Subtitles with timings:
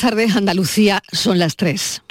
[0.00, 2.02] tarde, Andalucía, son las 3.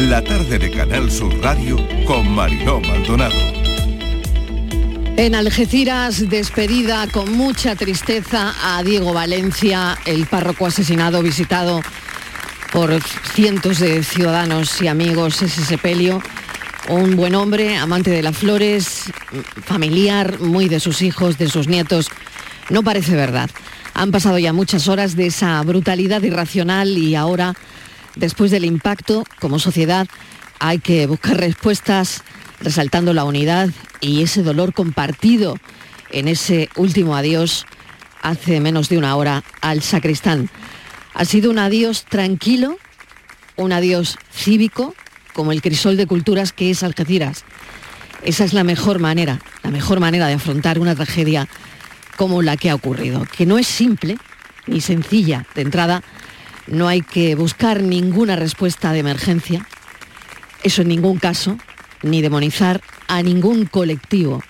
[0.00, 3.36] La tarde de Canal Sur Radio con Mariló Maldonado.
[5.16, 11.80] En Algeciras, despedida con mucha tristeza a Diego Valencia, el párroco asesinado visitado
[12.72, 13.00] por
[13.34, 16.20] cientos de ciudadanos y amigos ese sepelio.
[16.88, 19.12] Un buen hombre, amante de las flores,
[19.64, 22.10] familiar, muy de sus hijos, de sus nietos.
[22.68, 23.48] No parece verdad.
[23.98, 27.54] Han pasado ya muchas horas de esa brutalidad irracional y ahora,
[28.14, 30.06] después del impacto, como sociedad,
[30.60, 32.22] hay que buscar respuestas
[32.60, 35.56] resaltando la unidad y ese dolor compartido
[36.12, 37.66] en ese último adiós
[38.22, 40.48] hace menos de una hora al sacristán.
[41.12, 42.78] Ha sido un adiós tranquilo,
[43.56, 44.94] un adiós cívico,
[45.32, 47.44] como el crisol de culturas que es Algeciras.
[48.22, 51.48] Esa es la mejor manera, la mejor manera de afrontar una tragedia
[52.18, 54.18] como la que ha ocurrido, que no es simple
[54.66, 55.46] ni sencilla.
[55.54, 56.02] De entrada,
[56.66, 59.64] no hay que buscar ninguna respuesta de emergencia,
[60.64, 61.56] eso en ningún caso,
[62.02, 64.42] ni demonizar a ningún colectivo,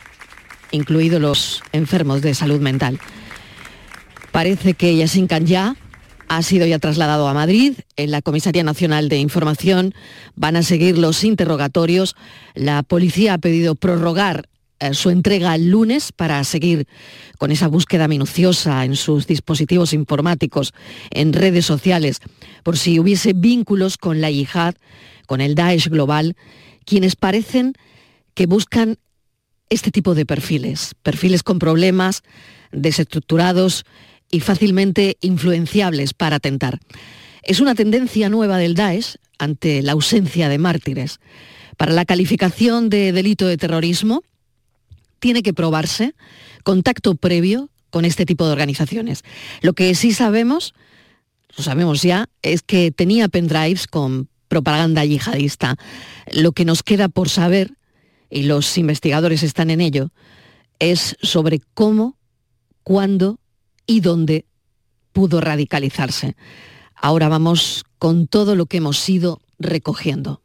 [0.71, 2.99] incluidos los enfermos de salud mental.
[4.33, 5.77] Parece que Yasin ya
[6.29, 7.75] ha sido ya trasladado a Madrid.
[7.97, 9.95] En la Comisaría Nacional de Información
[10.37, 12.17] van a seguir los interrogatorios.
[12.55, 14.49] La policía ha pedido prorrogar
[14.93, 16.87] su entrega el lunes para seguir
[17.39, 20.73] con esa búsqueda minuciosa en sus dispositivos informáticos,
[21.11, 22.21] en redes sociales,
[22.63, 24.75] por si hubiese vínculos con la yihad,
[25.27, 26.37] con el Daesh global,
[26.85, 27.75] quienes parecen
[28.35, 28.99] que buscan
[29.69, 32.23] este tipo de perfiles, perfiles con problemas,
[32.73, 33.85] desestructurados
[34.31, 36.79] y fácilmente influenciables para atentar.
[37.43, 41.21] Es una tendencia nueva del Daesh ante la ausencia de mártires.
[41.77, 44.23] Para la calificación de delito de terrorismo,
[45.19, 46.15] tiene que probarse
[46.63, 49.25] contacto previo con este tipo de organizaciones.
[49.63, 50.75] Lo que sí sabemos,
[51.57, 55.77] lo sabemos ya, es que tenía pendrives con propaganda yihadista.
[56.33, 57.73] Lo que nos queda por saber,
[58.31, 60.11] y los investigadores están en ello,
[60.79, 62.17] es sobre cómo,
[62.83, 63.41] cuándo
[63.87, 64.45] y dónde
[65.13, 66.37] pudo radicalizarse.
[66.95, 70.41] Ahora vamos con todo lo que hemos ido recogiendo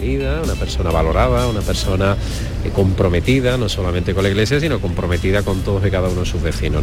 [0.00, 2.16] una persona valorada, una persona
[2.64, 6.26] eh, comprometida, no solamente con la iglesia, sino comprometida con todos y cada uno de
[6.26, 6.82] sus vecinos.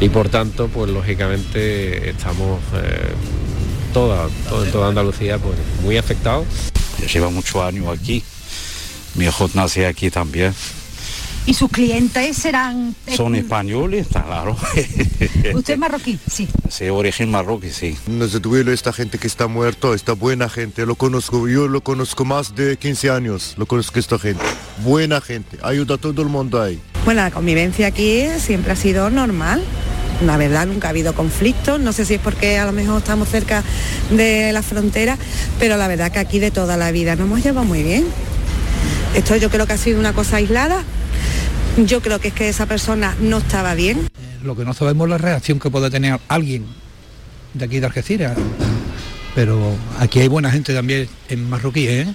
[0.00, 3.12] Y por tanto, pues lógicamente estamos eh,
[3.92, 4.28] toda,
[4.64, 6.46] en toda Andalucía pues, muy afectados.
[7.12, 8.22] Lleva muchos años aquí,
[9.14, 10.54] mi hijo nace aquí también.
[11.44, 12.94] ¿Y sus clientes serán...?
[13.06, 14.56] Eh, Son españoles, está claro.
[15.54, 16.18] ¿Usted es marroquí?
[16.30, 16.48] Sí.
[16.68, 17.96] Sí, origen marroquí, sí.
[18.06, 21.82] No se duele esta gente que está muerto, esta buena gente, lo conozco, yo lo
[21.82, 24.44] conozco más de 15 años, lo conozco esta gente.
[24.84, 26.80] Buena gente, ayuda a todo el mundo ahí.
[27.04, 29.62] Bueno, la convivencia aquí siempre ha sido normal.
[30.24, 33.28] La verdad, nunca ha habido conflictos, no sé si es porque a lo mejor estamos
[33.28, 33.64] cerca
[34.10, 35.18] de la frontera,
[35.58, 38.04] pero la verdad que aquí de toda la vida nos hemos llevado muy bien.
[39.16, 40.84] Esto yo creo que ha sido una cosa aislada,
[41.86, 43.98] yo creo que es que esa persona no estaba bien.
[43.98, 46.66] Eh, lo que no sabemos es la reacción que puede tener alguien
[47.54, 48.36] de aquí de Algeciras.
[49.34, 52.06] Pero aquí hay buena gente también en marroquí, ¿eh?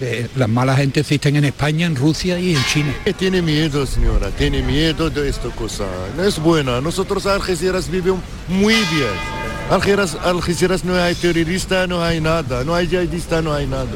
[0.00, 2.92] eh las malas gente existen en España, en Rusia y en China.
[3.16, 5.84] Tiene miedo, señora, tiene miedo de esta cosa.
[6.16, 6.80] No es buena.
[6.80, 9.40] Nosotros Algeciras vivimos muy bien.
[9.70, 12.64] Algeciras, Algeciras no hay terrorista, no hay nada.
[12.64, 13.86] No hay yihadista, no hay nada.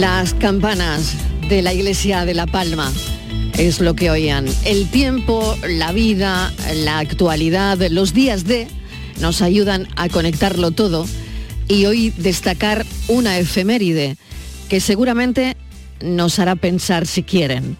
[0.00, 1.14] Las campanas
[1.48, 2.92] de la iglesia de La Palma
[3.56, 4.46] es lo que oían.
[4.64, 8.66] El tiempo, la vida, la actualidad, los días de
[9.20, 11.06] nos ayudan a conectarlo todo
[11.68, 14.16] y hoy destacar una efeméride
[14.68, 15.56] que seguramente
[16.02, 17.76] nos hará pensar si quieren.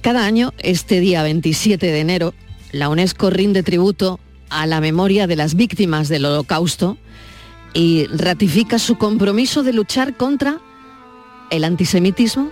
[0.00, 2.32] Cada año, este día 27 de enero,
[2.72, 6.96] la UNESCO rinde tributo a la memoria de las víctimas del holocausto
[7.74, 10.60] y ratifica su compromiso de luchar contra
[11.50, 12.50] el antisemitismo,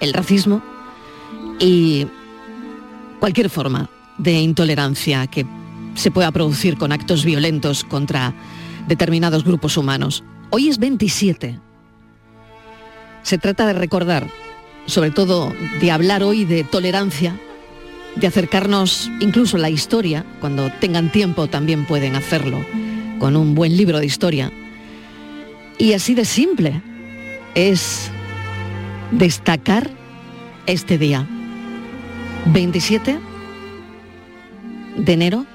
[0.00, 0.62] el racismo
[1.58, 2.06] y
[3.20, 5.46] cualquier forma de intolerancia que
[5.94, 8.34] se pueda producir con actos violentos contra
[8.88, 10.24] determinados grupos humanos.
[10.50, 11.58] Hoy es 27.
[13.22, 14.28] Se trata de recordar,
[14.86, 17.38] sobre todo de hablar hoy de tolerancia,
[18.14, 22.64] de acercarnos incluso a la historia, cuando tengan tiempo también pueden hacerlo,
[23.18, 24.52] con un buen libro de historia.
[25.78, 26.80] Y así de simple,
[27.56, 28.10] es
[29.10, 29.90] destacar
[30.66, 31.26] este día.
[32.52, 33.18] 27
[34.98, 35.46] de enero,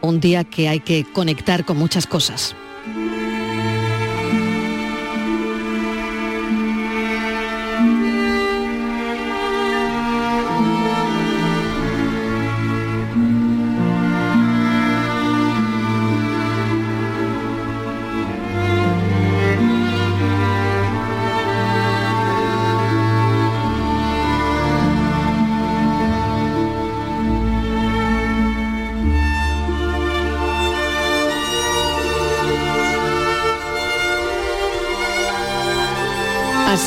[0.00, 2.54] un día que hay que conectar con muchas cosas.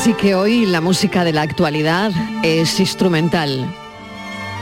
[0.04, 2.12] Así que hoy la música de la actualidad
[2.42, 3.74] es instrumental.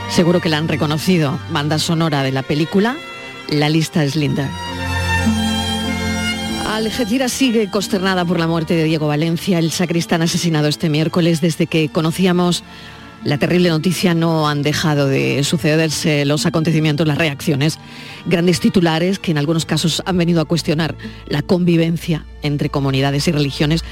[0.09, 1.37] Seguro que la han reconocido.
[1.51, 2.95] Banda sonora de la película
[3.49, 4.49] La lista es linda.
[6.69, 11.41] Algeciras sigue consternada por la muerte de Diego Valencia, el sacristán asesinado este miércoles.
[11.41, 12.63] Desde que conocíamos
[13.25, 17.79] la terrible noticia no han dejado de sucederse los acontecimientos, las reacciones.
[18.25, 20.95] Grandes titulares que en algunos casos han venido a cuestionar
[21.27, 23.83] la convivencia entre comunidades y religiones,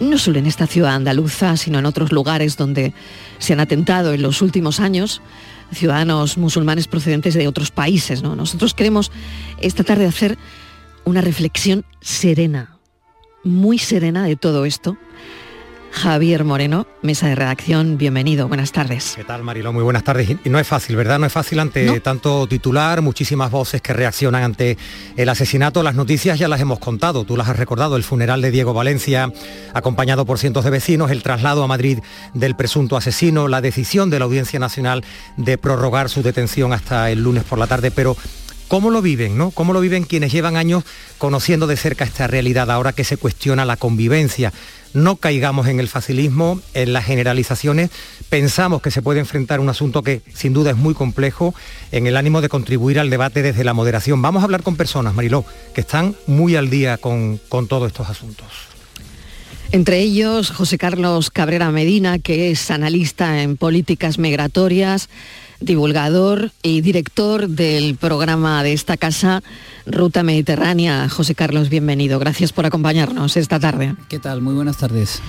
[0.00, 2.92] no solo en esta ciudad andaluza, sino en otros lugares donde
[3.38, 5.20] se han atentado en los últimos años
[5.72, 8.22] ciudadanos musulmanes procedentes de otros países.
[8.22, 8.36] ¿no?
[8.36, 9.10] Nosotros queremos
[9.60, 10.38] esta tarde hacer
[11.04, 12.78] una reflexión serena,
[13.44, 14.96] muy serena de todo esto.
[15.90, 19.14] Javier Moreno, mesa de redacción, bienvenido, buenas tardes.
[19.16, 19.72] ¿Qué tal, Marilo?
[19.72, 20.36] Muy buenas tardes.
[20.44, 21.18] Y no es fácil, ¿verdad?
[21.18, 24.76] No es fácil ante tanto titular, muchísimas voces que reaccionan ante
[25.16, 25.82] el asesinato.
[25.82, 29.32] Las noticias ya las hemos contado, tú las has recordado, el funeral de Diego Valencia,
[29.74, 31.98] acompañado por cientos de vecinos, el traslado a Madrid
[32.34, 35.04] del presunto asesino, la decisión de la Audiencia Nacional
[35.36, 38.16] de prorrogar su detención hasta el lunes por la tarde, pero
[38.68, 39.50] ¿Cómo lo viven, no?
[39.50, 40.84] ¿Cómo lo viven quienes llevan años
[41.16, 44.52] conociendo de cerca esta realidad ahora que se cuestiona la convivencia?
[44.92, 47.90] No caigamos en el facilismo, en las generalizaciones.
[48.28, 51.54] Pensamos que se puede enfrentar un asunto que sin duda es muy complejo
[51.92, 54.20] en el ánimo de contribuir al debate desde la moderación.
[54.20, 58.10] Vamos a hablar con personas, Mariló, que están muy al día con, con todos estos
[58.10, 58.48] asuntos.
[59.72, 65.08] Entre ellos, José Carlos Cabrera Medina, que es analista en políticas migratorias
[65.60, 69.42] divulgador y director del programa de esta casa,
[69.86, 71.08] Ruta Mediterránea.
[71.08, 72.18] José Carlos, bienvenido.
[72.18, 73.96] Gracias por acompañarnos esta tarde.
[74.08, 74.40] ¿Qué tal?
[74.40, 75.20] Muy buenas tardes.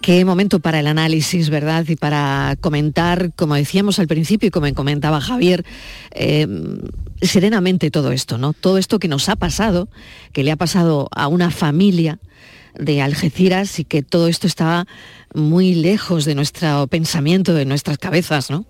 [0.00, 1.84] Qué momento para el análisis, ¿verdad?
[1.86, 5.64] Y para comentar, como decíamos al principio y como comentaba Javier,
[6.12, 6.46] eh,
[7.20, 8.54] serenamente todo esto, ¿no?
[8.54, 9.88] Todo esto que nos ha pasado,
[10.32, 12.18] que le ha pasado a una familia
[12.78, 14.86] de Algeciras y que todo esto estaba
[15.34, 18.64] muy lejos de nuestro pensamiento, de nuestras cabezas, ¿no?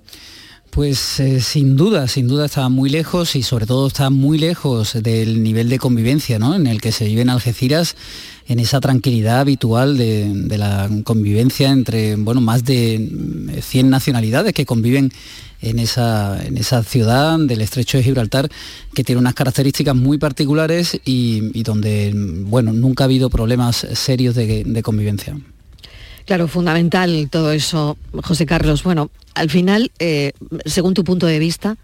[0.70, 4.94] Pues eh, sin duda, sin duda está muy lejos y sobre todo está muy lejos
[5.02, 6.54] del nivel de convivencia ¿no?
[6.54, 7.96] en el que se vive en Algeciras,
[8.46, 15.12] en esa tranquilidad habitual de, la convivencia entre bueno, más de 100 nacionalidades que conviven
[15.60, 18.48] en esa, en esa ciudad del estrecho de Gibraltar,
[18.94, 24.82] que tiene unas características muy particulares y, donde bueno, nunca ha habido problemas serios de
[24.84, 25.36] convivencia.
[26.30, 28.84] Claro, fundamental todo eso, José Carlos.
[28.84, 30.30] Bueno, al final, eh,
[30.64, 31.76] según tu punto de vista,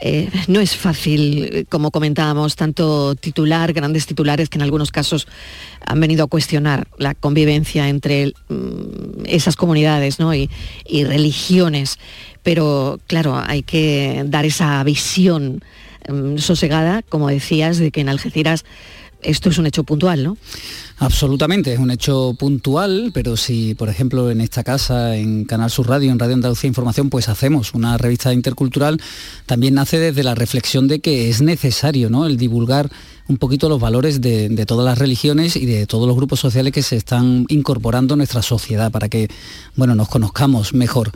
[0.00, 5.26] eh, no es fácil, como comentábamos, tanto titular, grandes titulares que en algunos casos
[5.84, 10.18] han venido a cuestionar la convivencia entre mm, esas comunidades
[10.86, 11.98] y, religiones.
[12.44, 15.64] Pero claro, hay que dar esa visión
[16.08, 18.64] mm, sosegada, como decías, de que en Algeciras
[19.26, 20.36] esto es un hecho puntual, ¿no?
[20.98, 25.88] Absolutamente, es un hecho puntual, pero si, por ejemplo, en esta casa, en Canal Sur
[25.88, 29.00] Radio, en Radio Andalucía Información, pues hacemos una revista intercultural,
[29.44, 32.26] también nace desde la reflexión de que es necesario ¿no?
[32.26, 32.90] el divulgar
[33.28, 36.72] un poquito los valores de, de, todas las religiones y de todos los grupos sociales
[36.72, 39.28] que se están incorporando a nuestra sociedad para que
[39.74, 41.10] bueno, nos conozcamos mejor.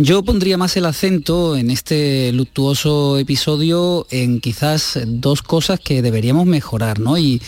[0.00, 6.46] Yo pondría más el acento en este luctuoso episodio en quizás dos cosas que deberíamos
[6.46, 7.18] mejorar, ¿no?
[7.18, 7.42] Y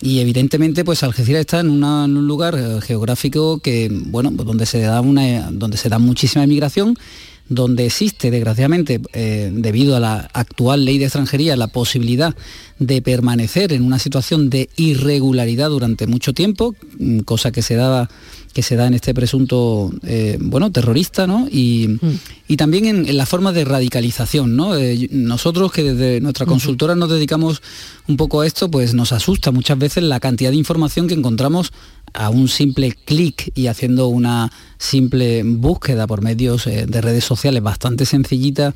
[0.00, 5.00] evidentemente pues Algeciras está en, un lugar eh, geográfico que bueno pues, donde se da
[5.00, 6.96] una donde se da muchísima inmigración
[7.48, 12.34] donde existe desgraciadamente eh, debido a la actual ley de extranjería la posibilidad
[12.78, 18.08] de permanecer en una situación de irregularidad durante mucho tiempo mm, cosa que se daba
[18.56, 21.46] que se da en este presunto eh, bueno, terrorista, ¿no?
[21.52, 22.54] Y, mm.
[22.54, 24.74] también en, la forma de radicalización, ¿no?
[24.74, 27.60] Eh, nosotros que desde nuestra consultora nos dedicamos
[28.08, 31.70] un poco a esto, pues nos asusta muchas veces la cantidad de información que encontramos
[32.12, 37.62] a un simple clic y haciendo una simple búsqueda por medios eh, de redes sociales
[37.62, 38.74] bastante sencillita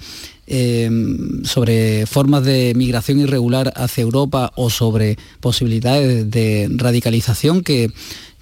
[1.45, 7.93] sobre formas de migración irregular hacia Europa o sobre posibilidades de radicalización que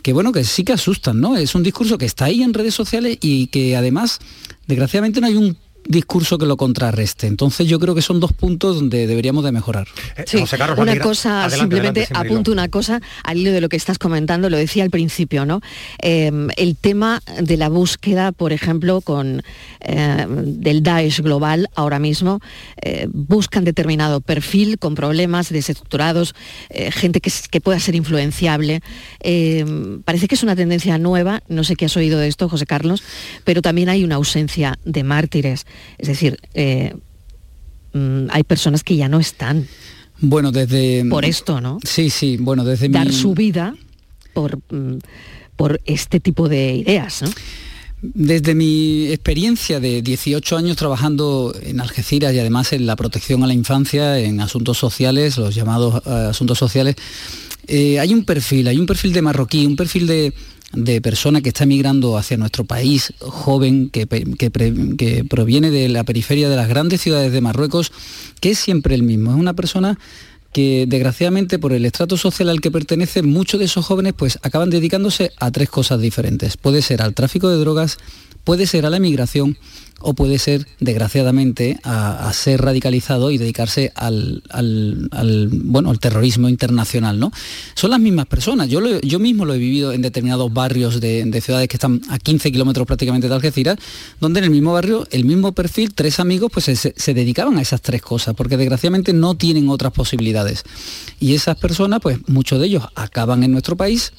[0.02, 1.36] que bueno, que sí que asustan, ¿no?
[1.36, 4.20] Es un discurso que está ahí en redes sociales y que además,
[4.66, 7.26] desgraciadamente, no hay un discurso que lo contrarreste.
[7.26, 9.88] Entonces yo creo que son dos puntos donde deberíamos de mejorar.
[10.16, 10.44] Eh, sí,
[10.76, 14.84] una cosa, simplemente apunto una cosa al hilo de lo que estás comentando, lo decía
[14.84, 15.60] al principio, ¿no?
[15.98, 19.42] Em, el tema de la búsqueda, por ejemplo, con
[19.80, 22.40] em, del Daesh global ahora mismo,
[22.82, 26.34] eh, buscan determinado perfil con problemas desestructurados,
[26.68, 28.82] eh, gente que, que, pueda ser influenciable.
[29.20, 32.66] Em, parece que es una tendencia nueva, no sé qué has oído de esto, José
[32.66, 33.02] Carlos,
[33.44, 35.64] pero también hay una ausencia de mártires.
[35.98, 36.94] Es decir, eh,
[37.92, 39.66] mm, hay personas que ya no están.
[40.20, 41.04] Bueno, desde...
[41.04, 41.78] Por esto, ¿no?
[41.84, 43.74] Sí, sí, bueno, desde Dar su vida
[44.34, 44.58] por...
[44.70, 44.98] Mm,
[45.58, 47.22] por este tipo de ideas.
[47.22, 47.30] ¿no?
[48.00, 53.48] Desde mi experiencia de 18 años trabajando en Algeciras y además en la protección a
[53.48, 56.94] la infancia, en asuntos sociales, los llamados eh, asuntos sociales,
[57.66, 60.32] eh, hay un perfil, hay un perfil de marroquí, un perfil de,
[61.02, 66.56] persona que está emigrando hacia nuestro país, joven, que, que, proviene de la periferia de
[66.56, 67.92] las grandes ciudades de Marruecos,
[68.40, 69.30] que es siempre el mismo.
[69.30, 69.98] Es una persona
[70.52, 74.70] que desgraciadamente por el estrato social al que pertenece, muchos de esos jóvenes pues acaban
[74.70, 76.56] dedicándose a tres cosas diferentes.
[76.56, 77.98] Puede ser al tráfico de drogas,
[78.44, 79.58] puede ser a la emigración
[80.00, 84.42] o puede ser, desgraciadamente, a, ser radicalizado y dedicarse al,
[85.50, 87.18] bueno, al terrorismo internacional.
[87.18, 87.32] ¿no?
[87.74, 88.68] Son las mismas personas.
[88.68, 92.52] Yo, yo mismo lo he vivido en determinados barrios de, ciudades que están a 15
[92.52, 93.78] kilómetros prácticamente de Algeciras,
[94.20, 97.80] donde en el mismo barrio, el mismo perfil, tres amigos, pues se, dedicaban a esas
[97.80, 100.64] tres cosas, porque desgraciadamente no tienen otras posibilidades.
[101.18, 104.12] Y esas personas, pues muchos de ellos acaban en nuestro país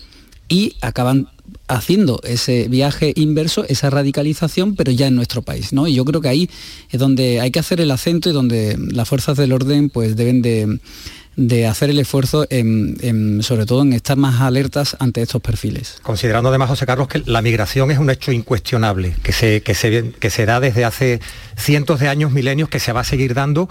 [0.49, 1.29] y acaban
[1.67, 5.73] haciendo ese viaje inverso, esa radicalización, pero ya en nuestro país.
[5.73, 5.87] ¿no?
[5.87, 6.49] Y yo creo que ahí
[6.89, 10.41] es donde hay que hacer el acento y donde las fuerzas del orden pues, deben
[10.41, 10.79] de,
[11.67, 12.45] hacer el esfuerzo,
[13.41, 15.99] sobre todo en estar más alertas ante estos perfiles.
[16.01, 20.11] Considerando además, José Carlos, que la migración es un hecho incuestionable, que se, que se,
[20.19, 21.21] que se da desde hace
[21.55, 23.69] cientos de años, milenios, que se va a seguir dando,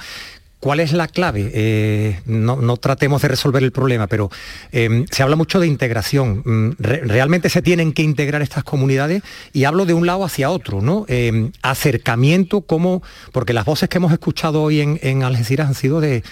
[0.61, 1.53] ¿Cuál es la clave?
[1.55, 4.29] Eh, no, tratemos de resolver el problema, pero
[4.73, 6.43] em, se habla mucho de integración.
[6.45, 9.23] Mm, realmente se tienen que integrar estas comunidades
[9.53, 11.05] y hablo de un lado hacia otro, ¿no?
[11.07, 16.25] Em, acercamiento, como, porque las voces que hemos escuchado hoy en, Algeciras han sido de,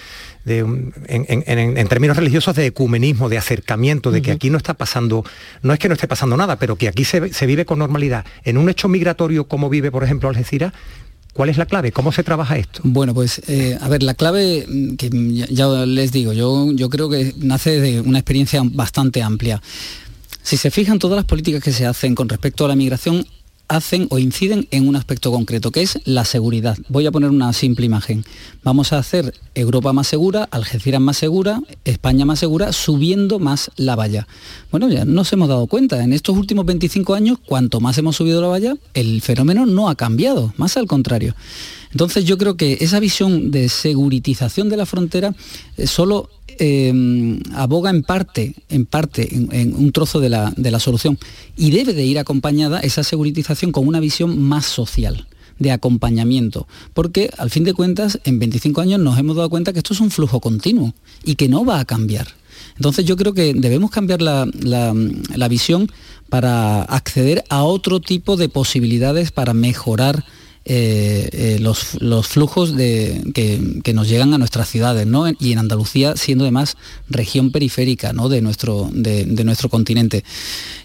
[0.45, 5.23] en, términos religiosos de ecumenismo, de acercamiento, de que aquí no está pasando,
[5.61, 8.25] no es que no esté pasando nada, pero que aquí se, se vive con normalidad.
[8.43, 10.73] En un hecho migratorio como vive, por ejemplo, Algeciras,
[11.37, 11.91] ¿Cuál es la clave?
[11.91, 12.81] ¿Cómo se trabaja esto?
[12.83, 15.11] Bueno, pues eh, a ver, la clave, mm, que
[15.51, 19.61] ya, les digo, yo, yo creo que nace de una experiencia bastante amplia.
[20.41, 23.23] Si se fijan todas las políticas que se hacen con respecto a la migración,
[23.67, 26.77] hacen o inciden en un aspecto concreto, que es la seguridad.
[26.89, 28.23] Voy a poner una simple imagen.
[28.63, 33.95] Vamos a hacer Europa más segura, Algeciras más segura, España más segura, subiendo más la
[33.95, 34.27] valla.
[34.71, 38.41] Bueno, ya nos hemos dado cuenta, en estos últimos 25 años, cuanto más hemos subido
[38.41, 41.35] la valla, el fenómeno no ha cambiado, más al contrario.
[41.91, 45.33] Entonces yo creo que esa visión de seguritización de la frontera
[45.77, 46.29] eh, solo
[46.59, 51.19] Em, aboga en parte, en parte, en, un trozo de la, de la solución
[51.55, 55.27] y debe de ir acompañada esa seguritización con una visión más social
[55.59, 59.79] de acompañamiento, porque al fin de cuentas en 25 años nos hemos dado cuenta que
[59.79, 62.27] esto es un flujo continuo y que no va a cambiar.
[62.75, 65.91] Entonces yo creo que debemos cambiar la, la visión
[66.29, 70.23] para acceder a otro tipo de posibilidades para mejorar
[70.69, 75.25] eh, eh, los, flujos que, nos llegan a nuestras ciudades, ¿no?
[75.39, 76.75] Y en Andalucía, siendo además
[77.07, 78.27] región periférica ¿no?
[78.27, 80.25] de, nuestro, de, nuestro continente.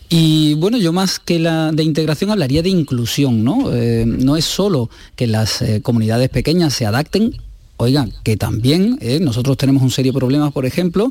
[0.09, 3.73] Y bueno, yo más que la de integración hablaría de inclusión, ¿no?
[3.75, 7.35] Eh, no es solo que las comunidades pequeñas se adapten,
[7.77, 11.11] oigan, que también nosotros tenemos un serio problema, por ejemplo,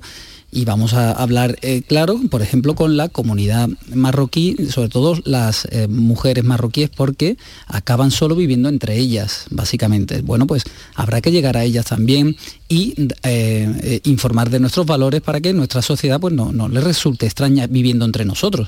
[0.51, 5.65] y vamos a hablar, eh, claro, por ejemplo, con la comunidad marroquí, sobre todo las
[5.71, 10.21] eh, mujeres marroquíes, porque acaban solo viviendo entre ellas, básicamente.
[10.21, 10.63] Bueno, pues
[10.95, 12.35] habrá que llegar a ellas también
[12.67, 12.93] y
[13.23, 17.67] eh, informar de nuestros valores para que nuestra sociedad pues, no, no les resulte extraña
[17.67, 18.67] viviendo entre nosotros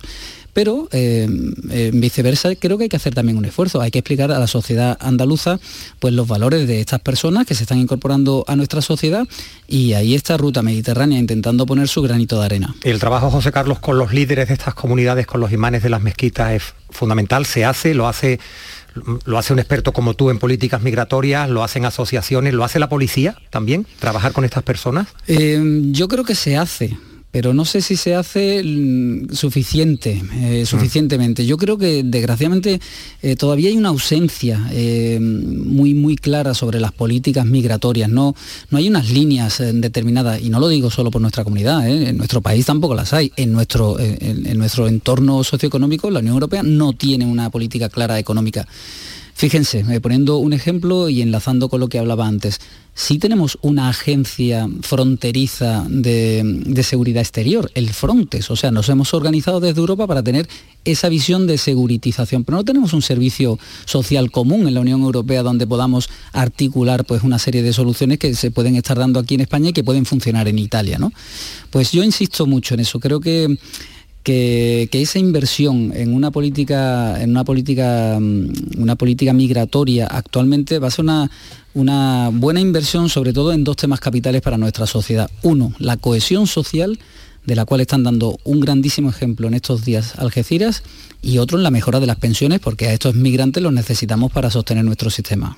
[0.53, 1.27] pero eh,
[1.93, 4.97] viceversa creo que hay que hacer también un esfuerzo, hay que explicar a la sociedad
[5.01, 5.59] andaluza
[5.99, 9.27] pues los valores de estas personas que se están incorporando a nuestra sociedad
[9.67, 12.75] y ahí está Ruta Mediterránea intentando poner su granito de arena.
[12.83, 16.01] El trabajo, José Carlos, con los líderes de estas comunidades, con los imanes de las
[16.01, 18.39] mezquitas es fundamental, se hace, lo hace
[19.25, 22.89] lo hace un experto como tú en políticas migratorias, lo hacen asociaciones, lo hace la
[22.89, 25.07] policía también, trabajar con estas personas.
[25.27, 25.59] Eh,
[25.91, 26.95] yo creo que se hace
[27.33, 31.47] pero no sé si se hace mm, suficiente, eh, suficientemente.
[31.47, 32.79] Yo creo que desgraciadamente
[33.23, 38.07] eh, todavía hay una ausencia eh, muy, muy clara sobre las políticas migratorias.
[38.07, 38.35] No,
[38.69, 42.41] no hay unas líneas determinadas, y no lo digo solo por nuestra comunidad, en nuestro
[42.41, 43.31] país tampoco las hay.
[43.35, 48.67] En nuestro, en nuestro entorno socioeconómico, la Unión Europea no tiene una política clara económica.
[49.35, 52.59] Fíjense, poniendo un ejemplo y enlazando con lo que hablaba antes,
[52.93, 59.59] sí tenemos una agencia fronteriza de, seguridad exterior, el Frontex, o sea, nos hemos organizado
[59.59, 60.47] desde Europa para tener
[60.85, 65.41] esa visión de seguritización, pero no tenemos un servicio social común en la Unión Europea
[65.41, 69.41] donde podamos articular pues, una serie de soluciones que se pueden estar dando aquí en
[69.41, 70.99] España y que pueden funcionar en Italia.
[70.99, 71.11] ¿no?
[71.71, 73.57] Pues yo insisto mucho en eso, creo que
[74.23, 80.87] que, esa inversión en una política, en una política, mm, una política migratoria actualmente va
[80.87, 81.29] a ser una,
[81.73, 85.29] una buena inversión, sobre todo en dos temas capitales para nuestra sociedad.
[85.41, 86.97] Uno, la cohesión social
[87.45, 90.83] de la cual están dando un grandísimo ejemplo en estos días Algeciras
[91.21, 94.49] y otro en la mejora de las pensiones, porque a estos migrantes los necesitamos para
[94.49, 95.57] sostener nuestro sistema.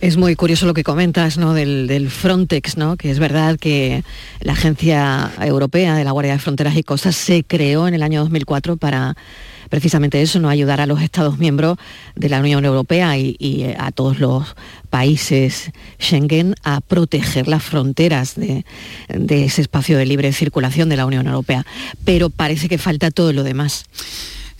[0.00, 1.54] Es muy curioso lo que comentas ¿no?
[1.54, 2.96] del, Frontex, ¿no?
[2.96, 4.04] que es verdad que
[4.40, 8.20] la Agencia Europea de la Guardia de Fronteras y Costas se creó en el año
[8.20, 9.16] 2004 para
[9.68, 11.76] precisamente eso, no ayudar a los Estados miembros
[12.14, 14.54] de la Unión Europea y, eh, a todos los
[14.90, 18.64] países Schengen a proteger las fronteras de
[19.08, 21.66] ese espacio de libre circulación de la Unión Europea.
[22.04, 23.86] Pero parece que falta todo lo demás.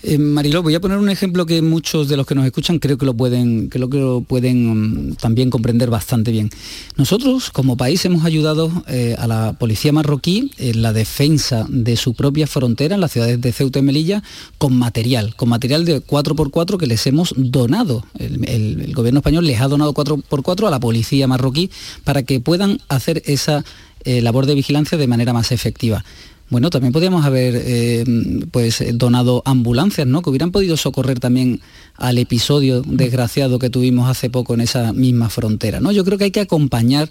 [0.08, 2.96] Eh, Mariló, voy a poner un ejemplo que muchos de los que nos escuchan creo
[2.96, 6.48] que lo pueden, lo, que lo pueden mm, también comprender bastante bien.
[6.96, 12.14] Nosotros, como país, hemos ayudado eh, a la policía marroquí en la defensa de su
[12.14, 14.22] propia frontera en las ciudades de Ceuta y Melilla
[14.58, 18.04] con material, con material de 4x4 que les hemos donado.
[18.16, 21.68] El, gobierno español les ha donado 4x4 a la policía marroquí
[22.04, 23.64] para que puedan hacer esa
[24.04, 26.04] eh, labor de vigilancia de manera más efectiva.
[26.48, 28.04] Bueno, también podríamos haber eh,
[28.52, 30.22] pues, donado ambulancias, ¿no?
[30.22, 31.60] Que hubieran podido socorrer también
[31.96, 35.80] al episodio desgraciado que tuvimos hace poco en esa misma frontera.
[35.80, 35.92] ¿no?
[35.92, 37.10] Yo creo que hay que acompañar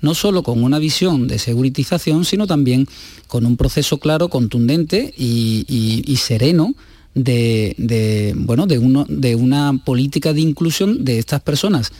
[0.00, 2.86] no solo con una visión de seguritización, sino también
[3.26, 6.74] con un proceso claro, contundente y, sereno
[7.14, 11.92] de, bueno, de, una política de inclusión de estas personas.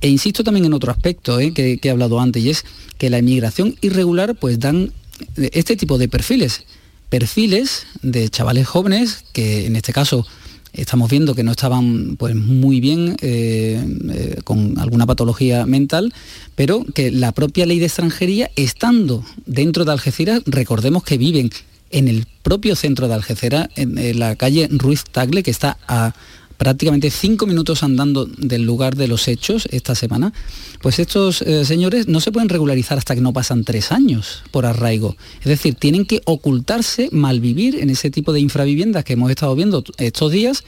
[0.00, 1.52] E insisto también en otro aspecto ¿eh?
[1.52, 2.64] que, que, he hablado antes, y es
[2.98, 4.92] que la inmigración irregular pues dan
[5.36, 6.64] este tipo de perfiles,
[7.08, 10.26] perfiles de chavales jóvenes que en este caso
[10.72, 16.14] estamos viendo que no estaban pues, muy bien eh, eh, con alguna patología mental,
[16.54, 21.50] pero que la propia ley de extranjería, estando dentro de Algeciras, recordemos que viven
[21.90, 26.14] en el propio centro de Algeciras, en la calle Ruiz Tagle, que está a
[26.62, 30.32] prácticamente cinco minutos andando del lugar de los hechos esta semana,
[30.80, 34.64] pues estos eh, señores no se pueden regularizar hasta que no pasan tres años por
[34.64, 35.16] arraigo.
[35.40, 39.82] Es decir, tienen que ocultarse, malvivir en ese tipo de infraviviendas que hemos estado viendo
[39.98, 40.62] estos días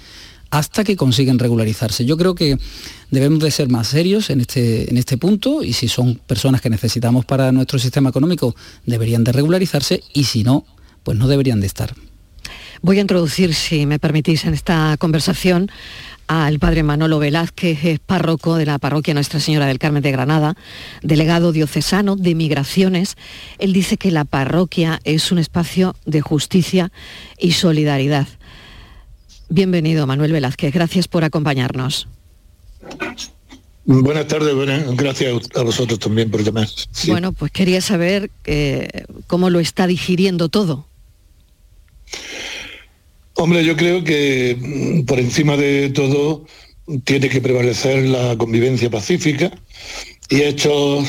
[0.51, 2.05] hasta que consiguen regularizarse.
[2.05, 2.59] Yo creo que
[3.13, 6.71] debemos de ser más serios en este, en este punto y si son personas que
[6.71, 10.67] necesitamos para nuestro sistema económico, deberían de regularizarse y si no,
[11.05, 11.95] pues no deberían de estar.
[12.85, 15.70] Voy a introducir, si me permitís, en esta conversación
[16.27, 20.55] al padre Manolo Velázquez, es párroco de la parroquia Nuestra Señora del Carmen de Granada,
[21.01, 23.16] delegado diocesano de migraciones.
[23.59, 26.92] Él dice que la parroquia es un espacio de justicia
[27.38, 28.29] y solidaridad.
[29.49, 30.75] Bienvenido, Manuel Velázquez.
[30.75, 32.07] Gracias por acompañarnos.
[33.87, 34.55] Buenas tardes,
[34.94, 36.68] gracias a vosotros también por llamar.
[37.07, 40.87] Bueno, pues quería saber eh, cómo lo está digiriendo todo.
[43.37, 46.47] Hombre, yo creo que mm, por encima de todo
[47.05, 49.51] tiene que prevalecer la convivencia pacífica
[50.29, 51.09] y hechos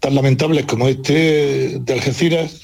[0.00, 2.60] tan lamentables como este de Algeciras,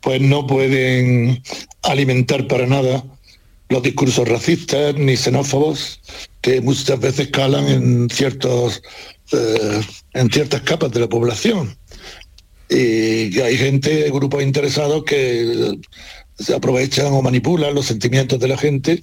[0.00, 1.42] pues no pueden
[1.82, 3.04] alimentar para nada
[3.68, 6.00] los discursos racistas ni xenófobos
[6.40, 8.82] que muchas veces calan en ciertos
[9.32, 9.80] eh,
[10.14, 11.76] en ciertas capas de la población.
[12.70, 15.78] Y hay gente, grupos interesados que
[16.38, 19.02] se aprovechan o manipulan los sentimientos de la gente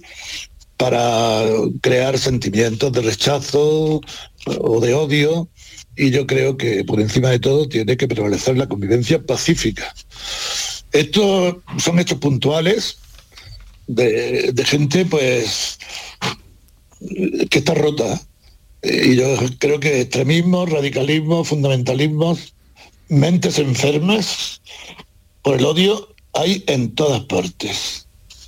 [0.78, 1.44] para
[1.82, 4.02] crear sentimientos de rechazo
[4.46, 5.50] o de odio
[5.96, 9.94] y yo creo que por encima de todo tiene que prevalecer la convivencia pacífica.
[10.92, 12.98] Estos son hechos puntuales
[13.88, 15.80] de, gente pues
[17.50, 18.22] que está rota.
[18.84, 22.38] Y yo creo que extremismo, radicalismo, fundamentalismo,
[23.08, 24.62] mentes enfermas
[25.42, 28.08] por el odio hay en todas partes.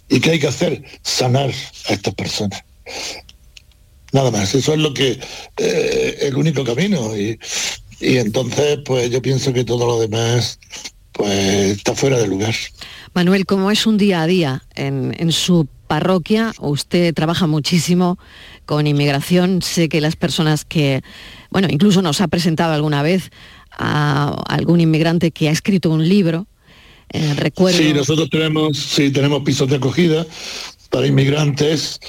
[0.10, 0.84] ¿Y qué hay que hacer?
[1.02, 1.52] Sanar
[1.90, 2.64] a estas personas.
[4.12, 5.20] Nada más, eso es lo que
[5.58, 7.18] eh, el único camino.
[7.18, 7.40] Y,
[8.00, 10.60] entonces, pues yo pienso que todo lo demás
[11.12, 12.54] pues está fuera de lugar.
[13.16, 16.54] Manuel, ¿cómo es un día a día en, en su parroquia?
[16.60, 18.20] Usted trabaja muchísimo
[18.66, 19.64] con inmigración.
[19.64, 21.02] Sé que las personas que,
[21.50, 23.32] bueno, incluso nos ha presentado alguna vez
[23.72, 26.48] a algún inmigrante que ha escrito un libro
[27.36, 27.78] recuerdo...
[27.78, 30.26] Sí, nosotros tenemos, tenemos pisos de acogida
[30.90, 32.00] para inmigrantes,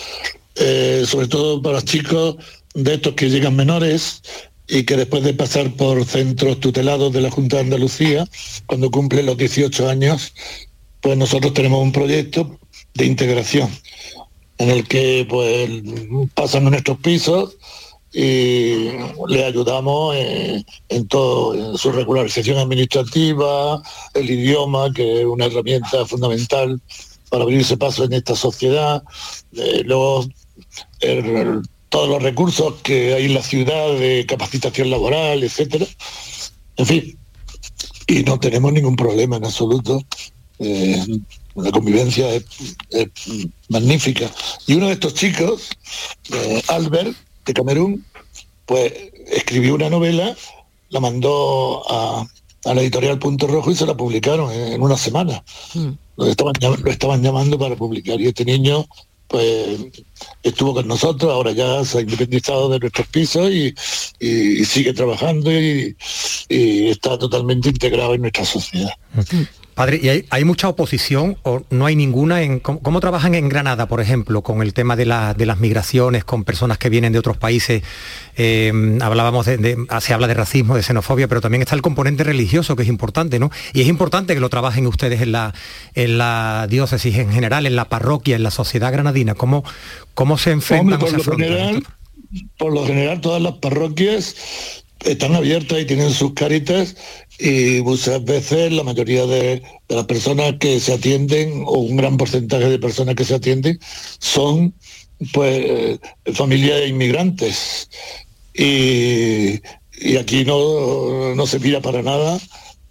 [0.57, 2.37] eh, sobre todo para chicos
[2.75, 4.23] de estos que llegan menores
[4.69, 8.27] y que después de pasar por centros tutelados de la Junta de Andalucía,
[8.67, 10.35] cuando cumplen los 18 años,
[11.01, 12.59] pues nosotros tenemos un proyecto
[12.95, 13.71] de integración
[14.59, 15.71] en el que pues
[16.35, 17.57] pasan nuestros pisos
[18.13, 18.91] y
[19.29, 23.83] le ayudamos en, todo, en su regularización administrativa,
[24.15, 26.81] el idioma, que es una herramienta fundamental
[27.29, 29.03] para abrirse paso en esta sociedad,
[29.53, 30.27] eh, luego
[31.91, 35.87] todos los recursos que hay en la ciudad de capacitación laboral, etcétera.
[36.77, 37.19] En fin,
[38.07, 40.03] y no tenemos ningún problema en absoluto
[40.59, 41.05] eh,
[41.55, 42.45] la convivencia es,
[43.69, 44.31] magnífica.
[44.67, 45.71] Y uno de estos chicos,
[46.33, 47.17] eh, Albert,
[47.49, 48.05] de Camerún,
[48.67, 48.93] pues
[49.27, 50.37] escribió una novela,
[50.91, 52.27] la mandó a,
[52.65, 55.43] la editorial Punto Rojo y se la publicaron en, una semana.
[55.75, 55.89] Mm.
[56.17, 58.21] Lo, estaban, lo estaban llamando para publicar.
[58.21, 58.87] Y este niño
[59.27, 59.79] pues
[60.43, 63.75] estuvo con nosotros, ahora ya se ha independizado de nuestros pisos y,
[64.65, 65.95] sigue trabajando y,
[66.49, 68.93] está totalmente integrado en nuestra sociedad.
[69.15, 69.43] Mm.
[69.79, 72.43] Padre, ¿y hay, mucha oposición o no hay ninguna?
[72.43, 76.79] En, ¿cómo, trabajan en Granada, por ejemplo, con el tema de, las migraciones, con personas
[76.79, 77.85] que vienen de otros países?
[78.37, 82.75] Eh, hablábamos de, se habla de racismo, de xenofobia, pero también está el componente religioso,
[82.75, 83.53] que es importante, ¿no?
[83.73, 85.55] Y es importante que lo trabajen ustedes en la,
[85.95, 89.37] en la diócesis en general, en la parroquia, en la sociedad granadina.
[89.37, 89.63] ¿Cómo,
[90.13, 91.85] cómo se enfrentan por, lo general,
[92.59, 96.97] por lo general, todas las parroquias están abiertas y tienen sus caritas
[97.39, 102.69] y muchas veces la mayoría de, las personas que se atienden o un gran porcentaje
[102.69, 103.79] de personas que se atienden
[104.19, 104.75] son
[105.33, 105.99] pues
[106.35, 107.89] familias inmigrantes.
[108.55, 109.61] Y,
[110.19, 112.39] aquí no, no se mira para nada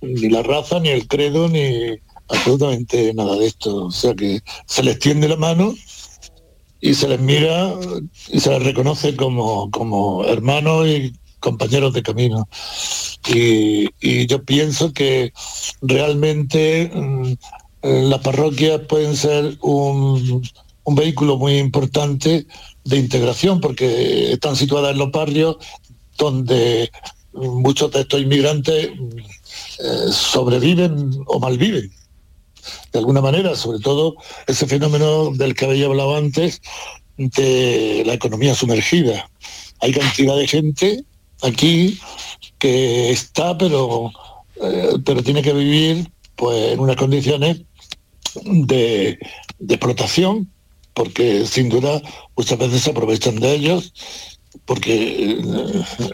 [0.01, 1.97] ni la raza ni el credo ni
[2.29, 3.85] absolutamente nada de esto.
[3.85, 5.75] O sea que se les tiende la mano
[6.79, 7.73] y se les mira
[8.29, 11.13] y se les reconoce como, como hermanos y
[11.47, 12.49] compañeros de camino.
[13.33, 15.31] Y, yo pienso que
[15.81, 17.33] realmente mm,
[18.09, 20.41] las parroquias pueden ser un,
[20.89, 22.47] vehículo muy importante
[22.85, 25.57] de integración porque están situadas en los barrios
[26.17, 26.89] donde
[27.33, 31.89] muchos de estos inmigrantes mm, eh, sobreviven o malviven.
[32.91, 34.15] De alguna manera, sobre todo
[34.47, 36.61] ese fenómeno del que había hablado antes,
[37.17, 39.29] de la economía sumergida.
[39.79, 41.03] Hay cantidad de gente
[41.41, 41.99] aquí
[42.57, 44.11] que está, pero,
[44.61, 47.61] eh, pero tiene que vivir pues, en unas condiciones
[48.43, 49.17] de,
[49.59, 50.51] explotación,
[50.93, 52.01] porque sin duda
[52.35, 53.93] muchas veces se aprovechan de ellos
[54.65, 55.39] porque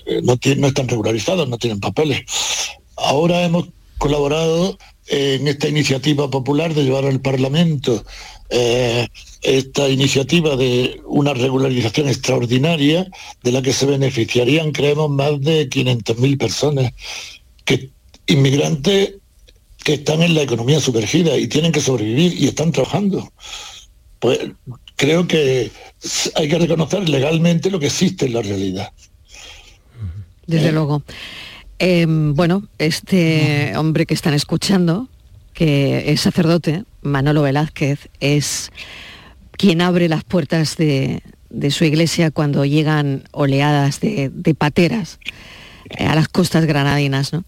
[0.05, 2.21] eh, no, no están regularizados, no tienen papeles.
[2.97, 8.03] Ahora hemos colaborado en esta iniciativa popular de llevar al Parlamento
[8.49, 9.07] eh,
[9.41, 13.07] esta iniciativa de una regularización extraordinaria
[13.43, 16.93] de la que se beneficiarían, creemos, más de 500.000 personas,
[17.65, 17.89] que
[18.27, 19.15] inmigrantes
[19.83, 23.33] que están en la economía sumergida y tienen que sobrevivir y están trabajando.
[24.19, 24.39] Pues
[24.95, 25.71] creo que
[26.35, 28.93] hay que reconocer legalmente lo que existe en la realidad.
[30.47, 31.03] Desde luego.
[31.85, 35.09] Em, bueno, este hombre que están escuchando,
[35.53, 38.71] que es sacerdote, Manolo Velázquez, es
[39.51, 41.21] quien abre las puertas de,
[41.71, 45.19] su iglesia cuando llegan oleadas de, pateras
[45.89, 47.33] eh, a las costas granadinas.
[47.33, 47.43] ¿no?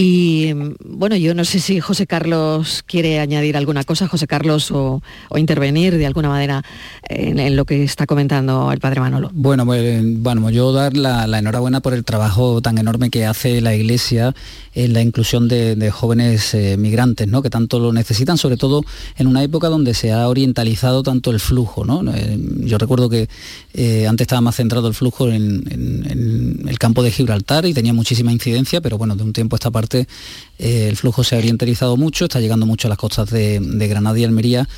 [0.00, 0.52] Y
[0.84, 5.02] bueno, yo no sé si José Carlos quiere añadir alguna cosa, José Carlos, o,
[5.36, 6.62] intervenir de alguna manera
[7.08, 9.30] en, lo que está comentando el padre Manolo.
[9.32, 13.74] Bueno, pues, bueno yo dar la, enhorabuena por el trabajo tan enorme que hace la
[13.74, 14.34] Iglesia
[14.74, 17.42] en la inclusión de, jóvenes eh, migrantes, ¿no?
[17.42, 18.84] que tanto lo necesitan, sobre todo
[19.16, 21.84] en una época donde se ha orientalizado tanto el flujo.
[21.84, 22.02] ¿no?
[22.14, 23.28] Eh, yo recuerdo que
[23.74, 27.92] eh, antes estaba más centrado el flujo en, en el campo de Gibraltar y tenía
[27.92, 31.96] muchísima incidencia, pero bueno, de un tiempo esta parte eh, el flujo se ha orientalizado
[31.96, 34.68] mucho, está llegando mucho a las costas de, Granada y Almería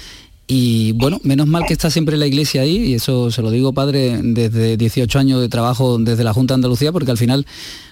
[0.47, 3.73] y bueno, menos mal que está siempre la iglesia ahí, y eso se lo digo,
[3.73, 7.47] padre, desde 18 años de trabajo desde la Junta de Andalucía, porque al final,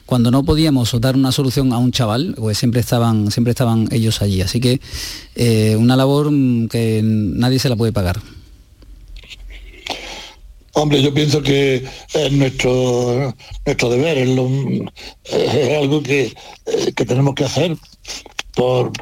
[0.06, 4.22] cuando no podíamos dar una solución a un chaval, pues siempre estaban, siempre estaban ellos
[4.22, 4.40] allí.
[4.42, 4.80] Así que
[5.36, 6.32] eh, una labor
[6.68, 8.20] que nadie se la puede pagar.
[10.78, 13.34] Hombre, yo pienso que es nuestro,
[13.66, 14.28] nuestro deber, es,
[15.76, 16.32] algo que,
[16.66, 17.76] eh, que, tenemos que hacer
[18.54, 18.92] por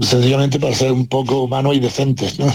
[0.00, 2.36] sencillamente para ser un poco humanos y decentes.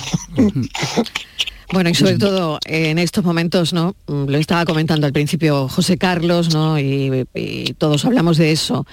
[1.71, 3.95] Bueno, y sobre todo en estos momentos, ¿no?
[4.07, 6.79] Lo estaba comentando al principio José Carlos, ¿no?
[6.79, 8.87] Y, y, todos hablamos de eso.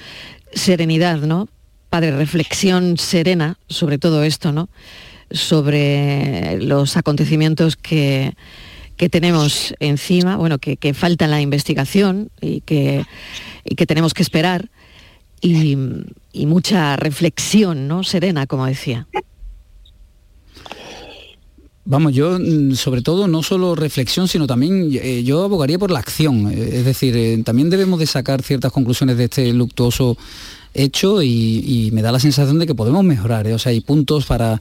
[0.52, 1.48] Serenidad, ¿no?
[1.88, 4.68] Padre, reflexión serena sobre todo esto, ¿no?
[5.30, 8.34] Sobre los acontecimientos que,
[8.96, 13.04] que tenemos encima, bueno, que, falta la investigación y que,
[13.76, 14.70] que tenemos que esperar,
[15.40, 15.76] y,
[16.46, 18.04] mucha reflexión, ¿no?
[18.04, 19.06] Serena, como decía.
[21.84, 26.00] Vamos, yo mm, sobre todo no solo reflexión, sino también eh, yo abogaría por la
[26.00, 26.50] acción.
[26.50, 30.16] Es decir, eh, también debemos de sacar ciertas conclusiones de este luctuoso
[30.76, 33.46] hecho y, me da la sensación de que podemos mejorar.
[33.46, 33.54] ¿eh?
[33.54, 34.60] O sea, hay puntos para,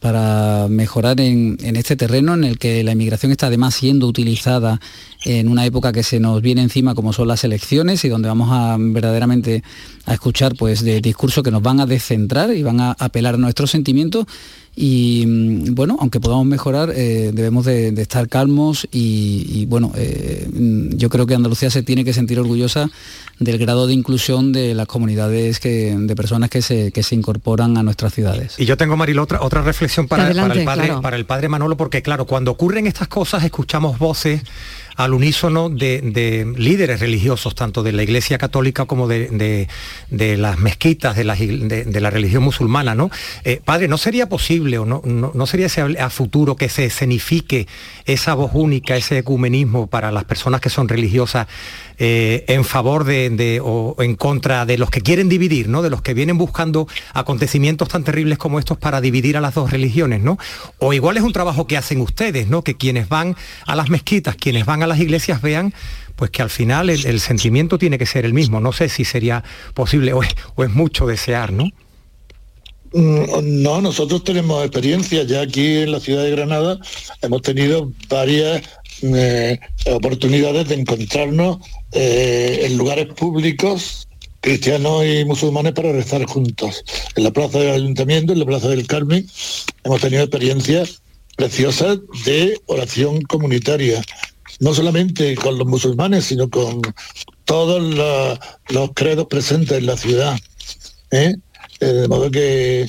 [0.00, 4.80] para mejorar en, este terreno en el que la inmigración está además siendo utilizada
[5.24, 8.50] en una época que se nos viene encima como son las elecciones y donde vamos
[8.52, 9.62] a verdaderamente
[10.04, 13.38] a escuchar pues de discursos que nos van a descentrar y van a apelar a
[13.38, 14.26] nuestros sentimientos
[14.78, 20.96] y mm, bueno, aunque podamos mejorar, eh, debemos de, estar calmos y, bueno, eh, mm,
[20.96, 22.90] yo creo que Andalucía se tiene que sentir orgullosa
[23.38, 27.78] del grado de inclusión de las comunidades que, de personas que se, que se incorporan
[27.78, 28.54] a nuestras ciudades.
[28.58, 32.02] Y yo tengo, Marilo, otra, otra reflexión para, el padre, para el padre Manolo, porque
[32.02, 34.42] claro, cuando ocurren estas cosas escuchamos voces
[34.96, 39.68] al unísono de, líderes religiosos, tanto de la Iglesia Católica como de,
[40.10, 42.94] las mezquitas de la, la, religión musulmana.
[42.94, 43.10] ¿no?
[43.44, 45.68] Eh, padre, ¿no sería posible o no, no, sería
[46.00, 47.66] a futuro que se escenifique
[48.04, 51.46] esa voz única, ese ecumenismo para las personas que son religiosas
[51.98, 55.82] eh, en favor de, o en contra de los que quieren dividir, ¿no?
[55.82, 59.70] de los que vienen buscando acontecimientos tan terribles como estos para dividir a las dos
[59.70, 60.20] religiones?
[60.20, 60.38] ¿no?
[60.78, 62.62] O igual es un trabajo que hacen ustedes, ¿no?
[62.62, 65.72] que quienes van a las mezquitas, quienes van a las iglesias vean
[66.16, 68.58] pues que al final el, sentimiento tiene que ser el mismo.
[68.60, 71.70] No sé si sería posible o es, mucho desear, ¿no?
[72.92, 76.78] Mm, no, nosotros tenemos experiencia ya aquí en la ciudad de Granada,
[77.20, 78.62] hemos tenido varias
[79.02, 81.58] eh, oportunidades de encontrarnos
[81.96, 84.06] eh, en lugares públicos
[84.40, 86.84] cristianos y musulmanes para rezar juntos.
[87.16, 89.26] En la plaza del ayuntamiento, en la plaza del Carmen,
[89.82, 91.02] hemos tenido experiencias
[91.36, 94.02] preciosas de oración comunitaria
[94.60, 96.82] no solamente con los musulmanes, sino con
[97.44, 97.82] todos
[98.68, 100.38] los, credos presentes en la ciudad.
[101.10, 101.34] ¿eh?
[101.80, 102.88] Eh, de modo que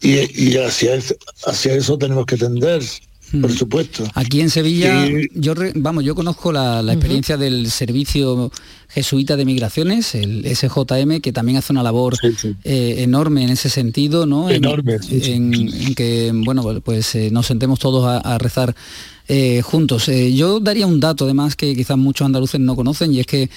[0.00, 0.98] y, hacia,
[1.46, 2.82] hacia eso tenemos que tender
[3.40, 3.56] por hmm.
[3.56, 4.04] supuesto.
[4.14, 8.50] Aquí en Sevilla, yo vamos, yo conozco la, experiencia del servicio
[8.88, 12.14] jesuita de migraciones, el SJM, que también hace una labor
[12.64, 14.48] eh, enorme en ese sentido, ¿no?
[14.48, 14.98] Enorme.
[15.10, 18.74] En, que, bueno, pues nos sentemos todos a rezar
[19.28, 20.08] eh, juntos.
[20.08, 23.50] Eh, yo daría un dato además que quizás muchos andaluces no conocen y es que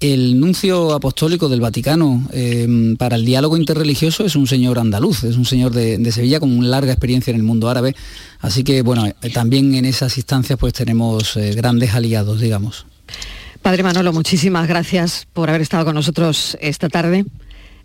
[0.00, 5.36] el nuncio apostólico del Vaticano eh, para el diálogo interreligioso es un señor andaluz, es
[5.36, 7.94] un señor de, Sevilla con una larga experiencia en el mundo árabe.
[8.40, 12.86] Así que bueno, también en esas instancias pues tenemos grandes aliados, digamos.
[13.62, 17.24] Padre Manolo, muchísimas gracias por haber estado con nosotros esta tarde.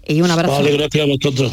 [0.09, 0.55] Y un abrazo.
[0.55, 1.51] Vale, gracias a vosotros.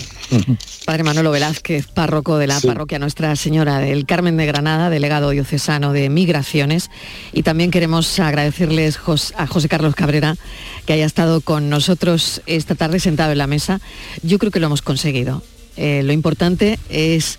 [0.87, 5.93] Padre Manolo Velázquez, párroco de la parroquia Nuestra Señora del Carmen de Granada, delegado diocesano
[5.93, 6.91] de Migraciones.
[7.35, 8.99] Y también queremos agradecerles
[9.37, 10.39] a José Carlos Cabrera
[10.87, 13.83] que haya estado con nosotros esta tarde sentado en la mesa.
[14.23, 15.43] Yo creo que lo hemos conseguido.
[15.77, 17.39] Eh, lo importante es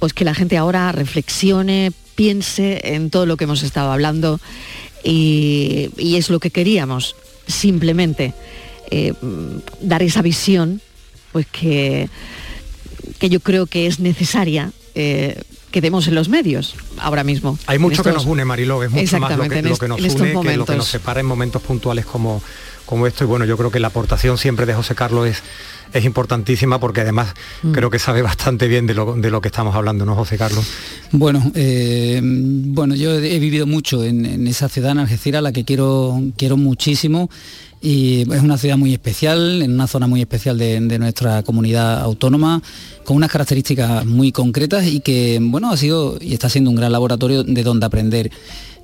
[0.00, 4.38] pues, que la gente ahora reflexione, piense en todo lo que hemos estado hablando
[5.02, 8.34] y es lo que queríamos, simplemente
[8.90, 9.12] eh,
[9.80, 10.80] dar esa visión
[11.32, 12.08] pues que,
[13.18, 17.58] que yo creo que es necesaria eh, que demos en los medios ahora mismo.
[17.66, 20.64] Hay mucho que nos une, Mariló, es mucho más lo que, nos une que lo
[20.64, 22.42] que nos separa en momentos puntuales como,
[22.86, 23.24] como esto.
[23.24, 25.42] Y bueno, yo creo que la aportación siempre de José Carlos es,
[25.92, 27.72] es importantísima porque además mm.
[27.72, 30.64] creo que sabe bastante bien de lo, de lo, que estamos hablando, ¿no, José Carlos?
[31.12, 35.64] Bueno, eh, bueno yo he vivido mucho en, en, esa ciudad, en Algeciras, la que
[35.64, 37.28] quiero, quiero muchísimo
[37.80, 42.62] y es una ciudad muy especial, en una zona muy especial de, nuestra comunidad autónoma,
[43.04, 46.90] con unas características muy concretas y que, bueno, ha sido y está siendo un gran
[46.90, 48.30] laboratorio de donde aprender.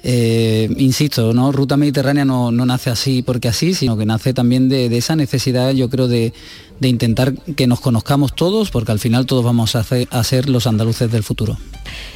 [0.05, 1.53] Eh, insisto, ¿no?
[1.53, 5.89] Ruta Mediterránea no, nace así porque así, sino que nace también de, esa necesidad, yo
[5.89, 6.33] creo, de,
[6.81, 11.13] intentar que nos conozcamos todos, porque al final todos vamos a, a ser los andaluces
[11.13, 11.57] del futuro.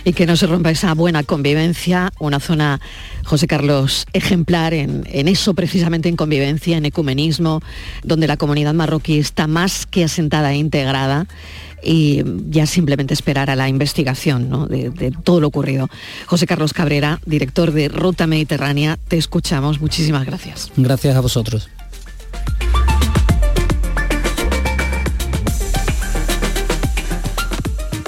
[0.04, 2.80] Y que no se rompa esa buena convivencia, una zona,
[3.24, 7.62] José Carlos, ejemplar en, en eso precisamente en convivencia, en ecumenismo,
[8.02, 11.28] donde la comunidad marroquí está más que asentada e integrada
[11.82, 15.88] y ya simplemente esperar a la investigación de, todo lo ocurrido.
[16.26, 19.80] José Carlos Cabrera, director de Ruta Mediterránea, te escuchamos.
[19.80, 20.72] Muchísimas gracias.
[20.76, 21.68] Gracias a vosotros.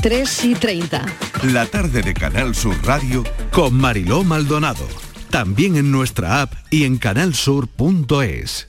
[0.00, 1.07] Tres y 30.
[1.52, 4.87] La tarde de Canal Sur Radio con Mariló Maldonado.
[5.31, 8.68] También en nuestra app y en canalsur.es.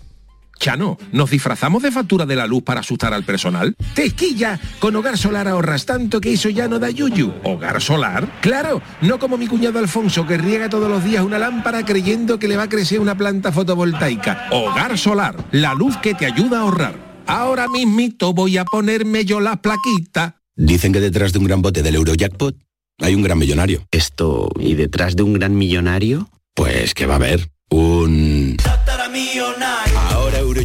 [0.59, 3.75] Chano, ¿nos disfrazamos de factura de la luz para asustar al personal?
[3.95, 4.59] ¡Tequilla!
[4.79, 7.33] Con Hogar Solar ahorras tanto que eso ya no da yuyu.
[7.43, 8.39] ¿Hogar Solar?
[8.41, 8.81] ¡Claro!
[9.01, 12.57] No como mi cuñado Alfonso que riega todos los días una lámpara creyendo que le
[12.57, 14.47] va a crecer una planta fotovoltaica.
[14.51, 17.23] Hogar Solar, la luz que te ayuda a ahorrar.
[17.25, 20.41] Ahora mismito voy a ponerme yo la plaquita.
[20.57, 22.55] Dicen que detrás de un gran bote del Eurojackpot
[22.99, 23.87] hay un gran millonario.
[23.91, 26.29] Esto, ¿y detrás de un gran millonario?
[26.53, 28.57] Pues que va a haber un...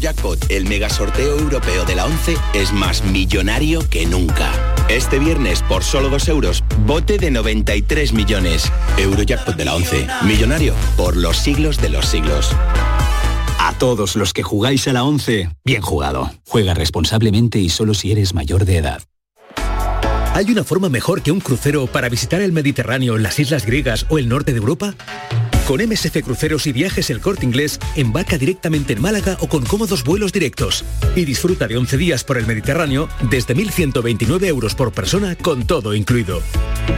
[0.05, 4.53] Eurojackpot, el mega sorteo europeo de la 11, es más millonario que nunca.
[4.91, 8.71] Este viernes, por solo 2 euros, bote de 93 millones.
[8.99, 12.51] Eurojackpot de la 11, millonario por los siglos de los siglos.
[13.59, 16.31] A todos los que jugáis a la 11, bien jugado.
[16.47, 19.01] Juega responsablemente y solo si eres mayor de edad.
[20.35, 24.19] ¿Hay una forma mejor que un crucero para visitar el Mediterráneo, las islas griegas o
[24.19, 24.95] el norte de Europa?
[25.67, 30.05] Con MSF Cruceros y Viajes El Corte Inglés, embarca directamente en Málaga o con cómodos
[30.05, 30.85] vuelos directos.
[31.17, 35.95] Y disfruta de 11 días por el Mediterráneo desde 1.129 euros por persona con todo
[35.95, 36.43] incluido.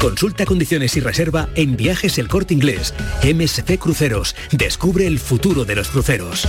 [0.01, 2.93] Consulta condiciones y reserva en Viajes El Corte Inglés.
[3.23, 4.35] MSF Cruceros.
[4.51, 6.49] Descubre el futuro de los cruceros.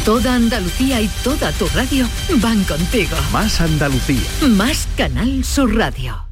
[0.00, 3.16] Toda Andalucía y toda tu radio van contigo.
[3.32, 4.22] Más Andalucía.
[4.48, 6.28] Más Canal Sur Radio.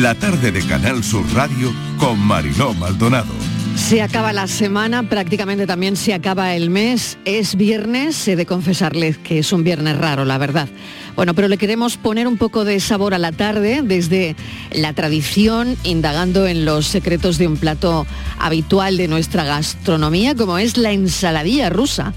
[0.00, 3.32] La tarde de Canal Sur Radio con Mariló Maldonado.
[3.76, 7.18] Se acaba la semana, prácticamente también se acaba el mes.
[7.24, 10.68] Es viernes, he de confesarles que es un viernes raro, la verdad.
[11.16, 14.34] Bueno, pero le queremos poner un poco de sabor a la tarde desde
[14.72, 18.04] la tradición, indagando en los secretos de un plato
[18.38, 22.14] habitual de nuestra gastronomía, como es la ensaladilla rusa,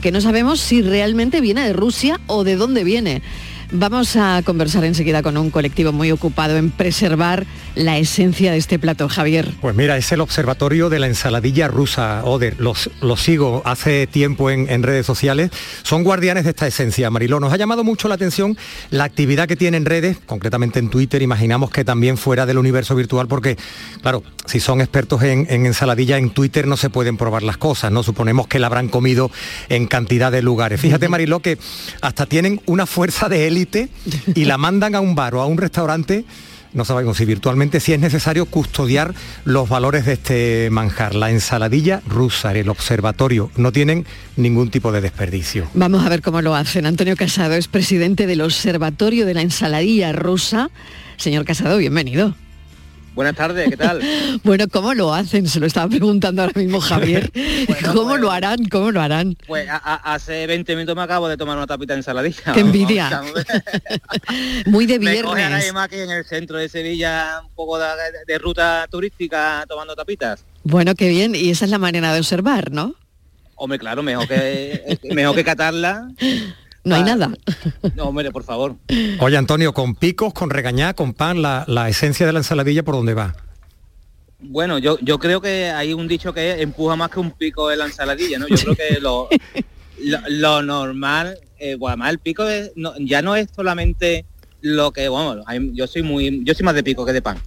[0.00, 3.20] que no sabemos si realmente viene de Rusia o de dónde viene.
[3.72, 8.78] Vamos a conversar enseguida con un colectivo muy ocupado en preservar la esencia de este
[8.78, 9.52] plato, Javier.
[9.60, 12.60] Pues mira, es el Observatorio de la Ensaladilla Rusa, Oder.
[12.60, 15.50] Los, los sigo hace tiempo en, en, redes sociales.
[15.82, 17.40] Son guardianes de esta esencia, Mariló.
[17.40, 18.56] Nos ha llamado mucho la atención
[18.90, 21.20] la actividad que tienen redes, concretamente en Twitter.
[21.20, 23.56] Imaginamos que también fuera del universo virtual, porque,
[24.00, 27.90] claro, si son expertos en, en ensaladilla, en Twitter no se pueden probar las cosas,
[27.90, 28.04] ¿no?
[28.04, 29.30] Suponemos que la habrán comido
[29.68, 30.80] en cantidad de lugares.
[30.80, 31.58] Fíjate, Mariló, que
[32.00, 33.46] hasta tienen una fuerza de
[34.34, 36.24] y la mandan a un bar o a un restaurante
[36.76, 39.14] no sabemos si virtualmente, si es necesario custodiar
[39.46, 41.14] los valores de este manjar.
[41.14, 44.04] La ensaladilla rusa, el observatorio, no tienen
[44.36, 45.66] ningún tipo de desperdicio.
[45.72, 46.84] Vamos a ver cómo lo hacen.
[46.84, 50.68] Antonio Casado es presidente del Observatorio de la Ensaladilla Rusa.
[51.16, 52.34] Señor Casado, bienvenido.
[53.16, 54.02] Buenas tardes, ¿qué tal?
[54.44, 55.48] bueno, ¿cómo lo hacen?
[55.48, 57.32] Se lo estaba preguntando ahora mismo Javier.
[57.66, 58.62] bueno, ¿Cómo pues, lo harán?
[58.66, 59.38] ¿Cómo lo harán?
[59.46, 62.52] Pues a, a, hace 20 minutos me acabo de tomar una tapita ensaladilla.
[62.52, 63.22] ¡Qué envidia!
[64.66, 65.72] Muy de viernes.
[65.72, 69.96] Me aquí en el centro de Sevilla un poco de, de, de ruta turística tomando
[69.96, 70.44] tapitas.
[70.62, 71.34] Bueno, qué bien.
[71.34, 72.96] Y esa es la manera de observar, ¿no?
[73.54, 76.10] Hombre, claro, mejor que, mejor que catarla.
[76.86, 77.32] No hay nada.
[77.96, 78.76] No, hombre, por favor.
[79.18, 82.94] Oye, Antonio, con picos, con regañá, con pan, la, la esencia de la ensaladilla, ¿por
[82.94, 83.34] dónde va?
[84.38, 87.76] Bueno, yo, yo creo que hay un dicho que empuja más que un pico de
[87.76, 88.46] la ensaladilla, ¿no?
[88.46, 89.28] Yo creo que lo,
[89.98, 94.24] lo, lo, normal, eh, bueno, además el pico es, no, ya no es solamente
[94.60, 97.38] lo que, bueno, hay, yo soy muy, yo soy más de pico que de pan,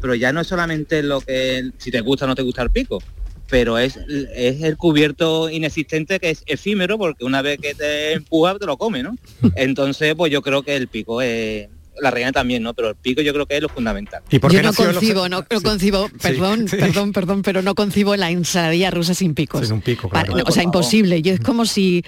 [0.00, 2.70] pero ya no es solamente lo que, si te gusta o no te gusta el
[2.70, 3.02] pico,
[3.48, 3.96] pero es,
[4.34, 8.76] es el cubierto inexistente que es efímero porque una vez que te empuja te lo
[8.76, 9.16] come, ¿no?
[9.56, 11.68] Entonces, pues yo creo que el pico es
[12.00, 12.74] la reina también, ¿no?
[12.74, 14.22] Pero el pico yo creo que es lo fundamental.
[14.30, 17.74] ¿Y por qué yo no concibo, no, no concibo, perdón, sí, perdón, perdón, pero no
[17.74, 19.66] concibo la ensaladilla rusa sin picos.
[19.66, 20.32] Sin un pico, claro.
[20.32, 21.22] Para, o sea, imposible.
[21.22, 22.04] Yo es como si,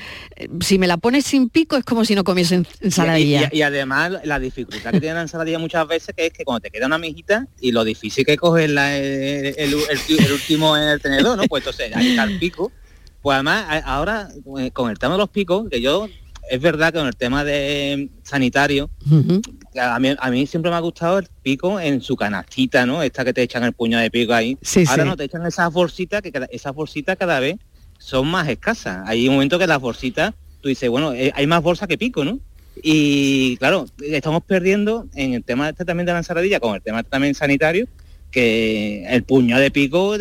[0.60, 3.48] si me la pones sin pico, es como si no comiese ensaladilla.
[3.52, 6.44] Y, y, y, además la dificultad que tiene la ensaladilla muchas veces que es que
[6.44, 9.74] cuando te queda una mijita y lo difícil que coges la, el, el, el,
[10.18, 11.44] el, último en el tenedor, ¿no?
[11.44, 12.72] Pues entonces ahí está el pico.
[13.20, 14.28] Pues además, ahora
[14.72, 16.08] con el tema de los picos, que yo
[16.50, 19.58] es verdad que con el tema de sanitario, uh -huh.
[19.80, 23.02] a, mí, a mí siempre me ha gustado el pico en su canastita, ¿no?
[23.02, 24.56] Esta que te echan el puño de pico ahí.
[24.62, 25.08] Sí, Ahora sí.
[25.08, 27.56] no te echan esas bolsitas que cada, esas bolsitas cada vez
[27.98, 29.02] son más escasas.
[29.06, 32.24] Hay un momento que las bolsitas, tú dices, bueno, eh, hay más bolsa que pico,
[32.24, 32.38] ¿no?
[32.82, 37.02] Y claro, estamos perdiendo en el tema este también de la ensaladilla, con el tema
[37.02, 37.88] también sanitario,
[38.30, 40.14] que el puño de pico,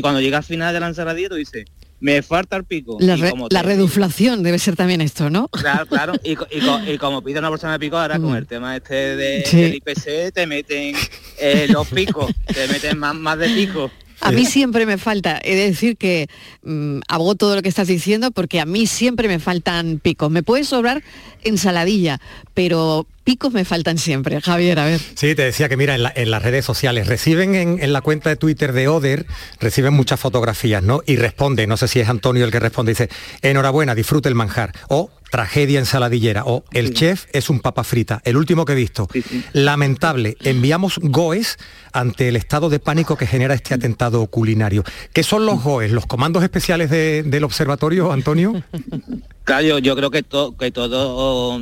[0.00, 1.66] cuando llega al final de la ensaladilla, tú dices,
[2.02, 2.96] me falta el pico.
[2.98, 5.46] La, re, la reduflación debe ser también esto, ¿no?
[5.48, 6.12] Claro, claro.
[6.24, 9.44] Y, y, y como pide una persona de pico, ahora con el tema este de,
[9.46, 9.60] sí.
[9.60, 10.96] del IPC te meten
[11.38, 13.90] eh, los picos, te meten más, más de pico.
[14.20, 16.28] A mí siempre me falta, he de decir que
[16.62, 20.30] mmm, hago todo lo que estás diciendo porque a mí siempre me faltan picos.
[20.30, 21.02] Me puede sobrar
[21.44, 22.20] ensaladilla,
[22.54, 24.40] pero picos me faltan siempre.
[24.40, 25.00] Javier, a ver.
[25.14, 28.00] Sí, te decía que mira, en, la- en las redes sociales reciben en, en la
[28.00, 29.26] cuenta de Twitter de Oder,
[29.60, 31.02] reciben muchas fotografías, ¿no?
[31.06, 33.08] Y responde, no sé si es Antonio el que responde, dice,
[33.42, 34.72] enhorabuena, disfrute el manjar.
[34.88, 36.42] O tragedia ensaladillera.
[36.44, 38.20] O el chef es un papa frita.
[38.24, 39.08] El último que he visto.
[39.54, 40.36] Lamentable.
[40.42, 41.56] Enviamos GOES
[41.92, 44.84] ante el estado de pánico que genera este atentado culinario.
[45.14, 45.90] ¿Qué son los GOES?
[45.90, 48.62] ¿Los comandos especiales de- del observatorio, Antonio?
[49.44, 51.58] Claro, yo, yo creo que, to- que todo,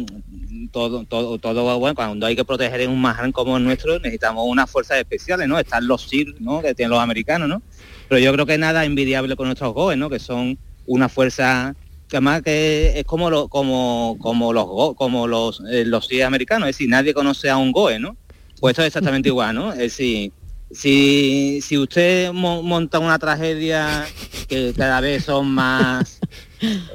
[0.70, 4.44] todo, todo, todo, bueno, cuando hay que proteger en un manjar como el nuestro, necesitamos
[4.46, 5.58] unas fuerzas especiales, ¿no?
[5.58, 6.60] Están los SIR, ¿no?
[6.60, 7.62] Que tienen los americanos, ¿no?
[8.08, 10.10] Pero yo creo que nada envidiable con nuestros GOES, ¿no?
[10.10, 11.74] Que son una fuerza
[12.08, 16.24] que además que es como lo, como como los Go- como los eh, los SIR
[16.24, 18.16] americanos, es decir, nadie conoce a un GOE, ¿no?
[18.60, 19.72] Pues esto es exactamente igual, ¿no?
[19.72, 20.32] Es decir,
[20.70, 24.06] si, si usted mo- monta una tragedia
[24.48, 26.20] que cada vez son más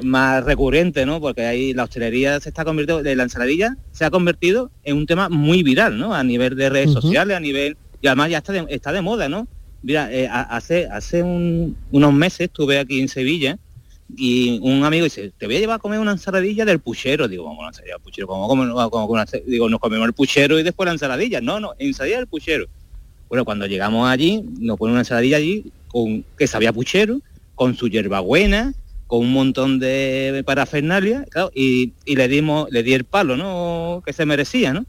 [0.04, 1.20] más recurrentes, ¿no?
[1.20, 5.08] Porque ahí la hostelería se está convirtiendo, de la ensaladilla se ha convertido en un
[5.08, 6.14] tema muy viral, ¿no?
[6.14, 9.28] A nivel de redes sociales, a nivel y además ya está de, está de moda,
[9.28, 9.48] ¿no?
[9.82, 13.58] Mira, eh, hace hace un- unos meses estuve aquí en Sevilla
[14.16, 17.28] y un amigo dice, te voy a llevar a comer una ensaladilla del puchero.
[17.28, 20.06] Digo, vamos a ensaladilla del puchero, ¿cómo, cómo, cómo- cómo una ensa-?" digo, nos comemos
[20.08, 21.42] el puchero y después la ensaladilla.
[21.42, 22.68] No, no, ensaladilla del puchero.
[23.30, 27.22] Bueno, cuando llegamos allí, nos ponen una ensaladilla allí con que sabía puchero,
[27.56, 28.74] con su hierbabuena,
[29.08, 34.02] con un montón de parafernalia, claro, y, y le dimos, le di el palo, ¿no?
[34.06, 34.86] Que se merecía, ¿no?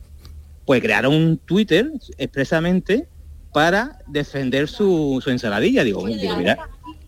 [0.64, 3.06] Pues crearon un Twitter expresamente
[3.52, 5.84] para defender su, su ensaladilla.
[5.84, 6.58] Digo, digo, mira,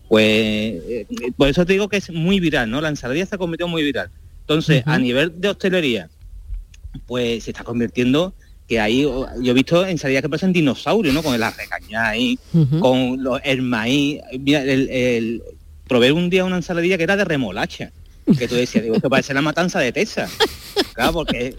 [0.07, 1.05] pues eh,
[1.37, 2.81] por eso te digo que es muy viral, ¿no?
[2.81, 4.09] La ensaladilla se ha convertido muy viral.
[4.41, 6.09] Entonces, a nivel de hostelería,
[7.05, 8.33] pues se está convirtiendo
[8.69, 11.23] que ahí yo he visto ensaladitas que parecen dinosaurios, ¿no?
[11.23, 12.37] Con el arrecañá ahí,
[12.79, 14.19] con lo- el maíz.
[14.39, 15.41] Mira, el, el-
[15.87, 17.91] probé un día una ensaladilla que era de remolacha.
[18.37, 20.29] Que tú decías, digo, que parece la matanza de Tesa.
[20.93, 21.55] Claro, porque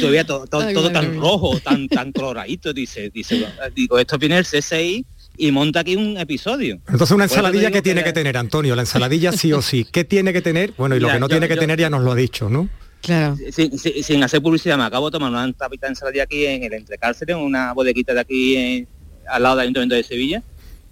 [0.00, 1.20] todavía to- to- Ay, todo tan mía.
[1.20, 5.04] rojo, tan tan coloradito, dice, dice, digo, esto viene el CSI
[5.36, 6.80] y monta aquí un episodio.
[6.88, 9.86] Entonces una ensaladilla que tiene que tener, Antonio, la ensaladilla sí o sí.
[9.92, 10.72] ¿Qué tiene que tener?
[10.78, 12.16] Bueno, y lo Mira, que no yo- tiene que yo- tener ya nos lo ha
[12.16, 12.70] dicho, ¿no?
[13.06, 13.36] Claro.
[13.52, 16.64] Sin, sin- sin hacer publicidad, me acabo de tomar una tapita de ensaladilla aquí en
[16.64, 18.88] el entrecárcel, en una bodeguita de aquí en-
[19.28, 20.42] al lado del Ayuntamiento de Sevilla,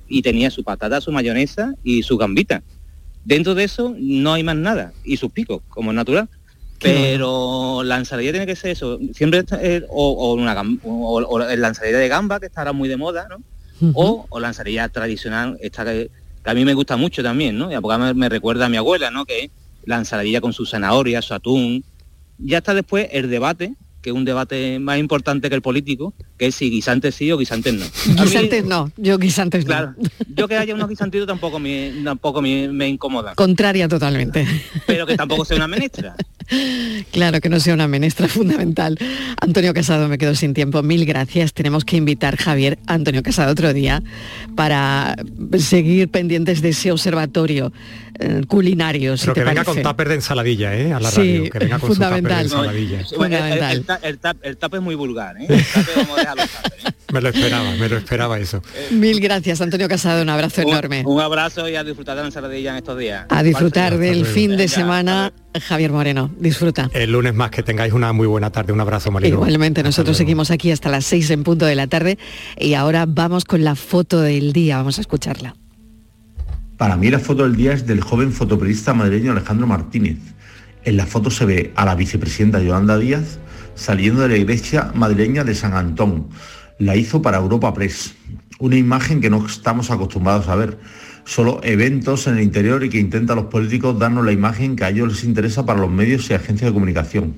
[0.08, 2.62] y tenía su patata, su mayonesa y su gambita.
[3.24, 6.28] Dentro de eso no hay más nada, y sus picos, como es natural.
[6.80, 10.54] Pero la ensaladilla tiene que ser eso, siempre está- eh, o, o una
[10.84, 13.36] o- o la ensaladilla de gamba, que está ahora muy de moda, ¿no?
[13.94, 16.10] o, o la ensalada tradicional, esta que,
[16.44, 17.70] que a mí me gusta mucho también, ¿no?
[17.72, 19.24] Y a poco me, me recuerda a mi abuela, ¿no?
[19.24, 19.50] Que
[19.84, 21.82] la ensaladilla con su zanahoria, su atún.
[22.38, 26.46] Ya está después el debate, que es un debate más importante que el político, que
[26.48, 27.84] es si guisantes sí o guisantes no.
[28.20, 30.08] A mí- Guisantes no, yo guisantes Claro, no.
[30.36, 34.46] yo que haya unos guisantitos tampoco me, tampoco me, me incomoda, Contraria totalmente.
[34.86, 36.16] pero que tampoco sea una menestra.
[37.12, 38.98] Claro que no sea una menestra fundamental.
[39.40, 40.82] Antonio Casado, me quedo sin tiempo.
[40.82, 41.54] Mil gracias.
[41.54, 44.02] Tenemos que invitar, Javier, a Antonio Casado otro día
[44.54, 45.16] para
[45.58, 47.72] seguir pendientes de ese observatorio
[48.46, 49.82] culinario, si Pero te que venga parece.
[49.82, 50.92] con tupper de ensaladilla, ¿eh?
[50.92, 51.50] A la Sí, radio.
[51.50, 52.48] Que venga con fundamental.
[52.48, 53.16] su tupper de ensaladilla.
[53.16, 55.46] Bueno, el, el, es muy vulgar, ¿eh?
[55.96, 56.92] Vamos a ¿eh?
[57.12, 58.62] Me lo esperaba, me lo esperaba eso.
[58.90, 60.22] Mil gracias, Antonio Casado.
[60.22, 61.02] Un abrazo enorme.
[61.06, 63.26] Un abrazo y a disfrutar de la ensaladilla en estos días.
[63.28, 65.32] A disfrutar del fin de semana.
[65.68, 66.90] Javier Moreno, disfruta.
[66.92, 68.72] El lunes más que tengáis una muy buena tarde.
[68.72, 69.36] Un abrazo, Marilo.
[69.36, 72.18] Igualmente, nosotros seguimos aquí hasta las seis en punto de la tarde
[72.58, 74.78] y ahora vamos con la foto del día.
[74.78, 75.54] Vamos a escucharla.
[76.84, 80.18] Para mí la foto del día es del joven fotoperiodista madrileño Alejandro Martínez.
[80.84, 83.38] En la foto se ve a la vicepresidenta Yolanda Díaz
[83.74, 86.28] saliendo de la iglesia madrileña de San Antón.
[86.78, 88.14] La hizo para Europa Press.
[88.58, 90.78] Una imagen que no estamos acostumbrados a ver.
[91.24, 94.90] Solo eventos en el interior y que intentan los políticos darnos la imagen que a
[94.90, 97.34] ellos les interesa para los medios y agencias de comunicación.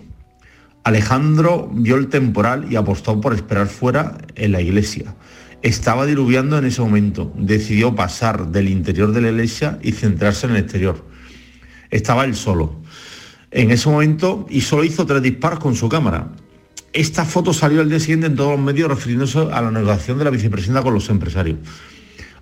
[0.82, 5.14] Alejandro vio el temporal y apostó por esperar fuera en la iglesia.
[5.66, 7.32] Estaba diluviando en ese momento.
[7.36, 11.04] Decidió pasar del interior de la iglesia y centrarse en el exterior.
[11.90, 12.76] Estaba él solo.
[13.50, 16.28] En ese momento y solo hizo tres disparos con su cámara.
[16.92, 20.24] Esta foto salió al día siguiente en todos los medios refiriéndose a la negociación de
[20.24, 21.58] la vicepresidenta con los empresarios.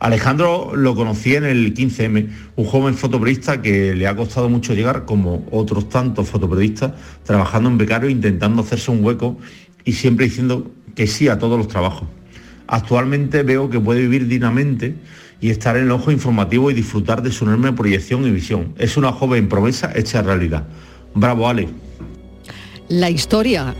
[0.01, 5.07] Alejandro lo conocí en el 15M, un joven fotoperiodista que le ha costado mucho llegar,
[5.07, 9.39] como otros tantos fotoperiodistas, trabajando en becario, intentando hacerse un hueco
[9.83, 12.07] y siempre diciendo que sí a todos los trabajos.
[12.67, 14.95] Actualmente veo que puede vivir dignamente
[15.41, 18.75] y estar en el ojo informativo y disfrutar de su enorme proyección y visión.
[18.79, 20.67] Es una joven promesa hecha realidad.
[21.15, 21.69] Bravo, Ale.
[22.89, 23.75] La historia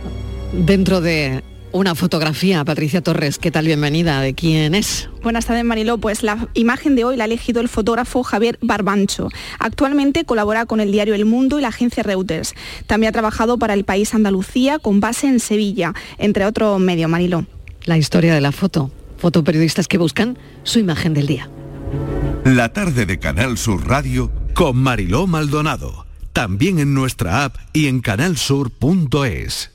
[0.53, 1.43] dentro de
[1.75, 2.63] una fotografía.
[2.63, 3.65] Patricia Torres, ¿qué tal?
[3.65, 4.21] Bienvenida.
[4.21, 5.09] ¿De quién es?
[5.21, 5.97] Buenas tardes, Mariló.
[5.97, 9.27] Pues la imagen de hoy la ha elegido el fotógrafo Javier Barbancho.
[9.59, 12.55] Actualmente colabora con el diario El Mundo y la agencia Reuters.
[12.87, 17.45] También ha trabajado para el país Andalucía con base en Sevilla, entre otros medios, Mariló.
[17.85, 18.91] La historia de la foto.
[19.17, 21.49] Fotoperiodistas que buscan su imagen del día.
[22.43, 26.05] La tarde de Canal Sur Radio con Mariló Maldonado.
[26.33, 29.74] También en nuestra app y en canalsur.es.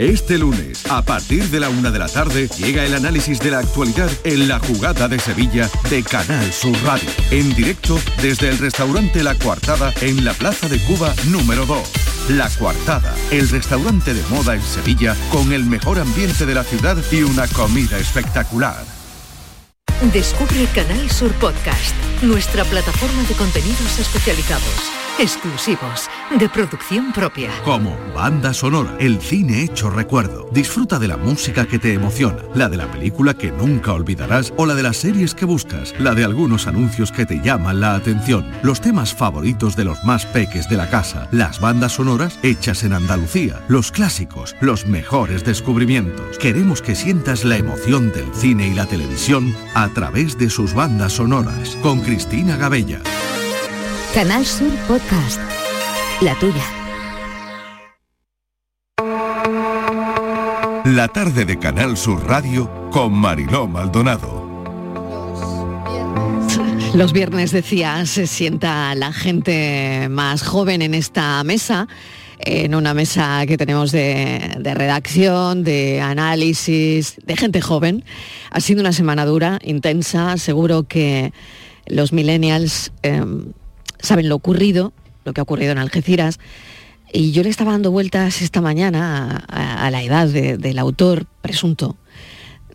[0.00, 3.58] Este lunes, a partir de la una de la tarde, llega el análisis de la
[3.58, 7.10] actualidad en la jugada de Sevilla de Canal Sur Radio.
[7.30, 11.78] En directo desde el restaurante La Coartada en la Plaza de Cuba número 2.
[12.30, 16.96] La Coartada, el restaurante de moda en Sevilla con el mejor ambiente de la ciudad
[17.12, 18.82] y una comida espectacular.
[20.14, 24.90] Descubre Canal Sur Podcast, nuestra plataforma de contenidos especializados,
[25.20, 26.08] exclusivos,
[26.38, 27.50] de producción propia.
[27.62, 30.48] Como banda sonora, el cine hecho recuerdo.
[30.50, 34.64] Disfruta de la música que te emociona, la de la película que nunca olvidarás o
[34.64, 38.50] la de las series que buscas, la de algunos anuncios que te llaman la atención,
[38.62, 42.94] los temas favoritos de los más peques de la casa, las bandas sonoras hechas en
[42.94, 46.38] Andalucía, los clásicos, los mejores descubrimientos.
[46.38, 51.12] Queremos que sientas la emoción del cine y la televisión a través de sus bandas
[51.12, 53.02] sonoras con Cristina Gabella.
[54.14, 55.40] Canal Sur Podcast.
[56.20, 56.64] La tuya.
[60.84, 64.50] La tarde de Canal Sur Radio con Mariló Maldonado.
[66.92, 71.86] Los viernes, decía, se sienta la gente más joven en esta mesa,
[72.40, 78.04] en una mesa que tenemos de, de redacción, de análisis, de gente joven.
[78.50, 81.32] Ha sido una semana dura, intensa, seguro que
[81.86, 83.22] los millennials eh,
[84.02, 84.92] saben lo ocurrido,
[85.24, 86.38] lo que ha ocurrido en Algeciras.
[87.12, 90.78] Y yo le estaba dando vueltas esta mañana a, a- a la edad de- del
[90.78, 91.96] autor presunto,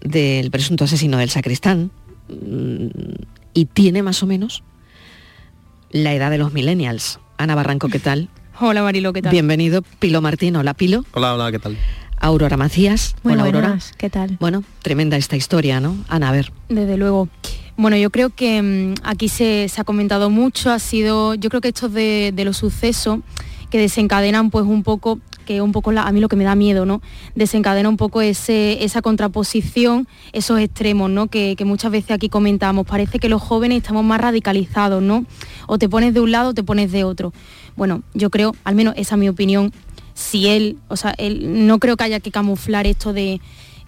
[0.02, 1.92] del presunto asesino del sacristán,
[2.30, 2.88] mm,
[3.54, 4.64] y tiene más o menos
[5.92, 7.20] la edad de los millennials.
[7.38, 8.30] Ana Barranco, ¿qué tal?
[8.60, 9.32] Hola Marilo, ¿qué tal?
[9.32, 11.06] Bienvenido, Pilo Martín, hola Pilo.
[11.14, 11.78] Hola, hola, ¿qué tal?
[12.20, 13.16] Aurora Macías.
[13.24, 13.68] Muy hola Aurora.
[13.68, 14.38] buenas, ¿qué tal?
[14.40, 15.96] Bueno, tremenda esta historia, ¿no?
[16.08, 16.52] Ana, a ver.
[16.70, 17.30] Desde luego.
[17.78, 21.62] Bueno, yo creo que mm, aquí se, se ha comentado mucho, ha sido, yo creo
[21.62, 23.20] que estos de, de los sucesos
[23.70, 26.56] que desencadenan pues un poco, que un poco la- a mí lo que me da
[26.56, 27.02] miedo, ¿no?
[27.36, 31.28] Desencadena un poco ese, esa contraposición, esos extremos, ¿no?
[31.28, 32.86] Que, que muchas veces aquí comentamos.
[32.88, 35.26] Parece que los jóvenes estamos más radicalizados, ¿no?
[35.68, 37.34] O te pones de un lado o te pones de otro.
[37.76, 39.74] Bueno, yo creo, al menos esa es mi opinión,
[40.16, 43.42] si él, o sea, él, no creo que haya que camuflar esto de,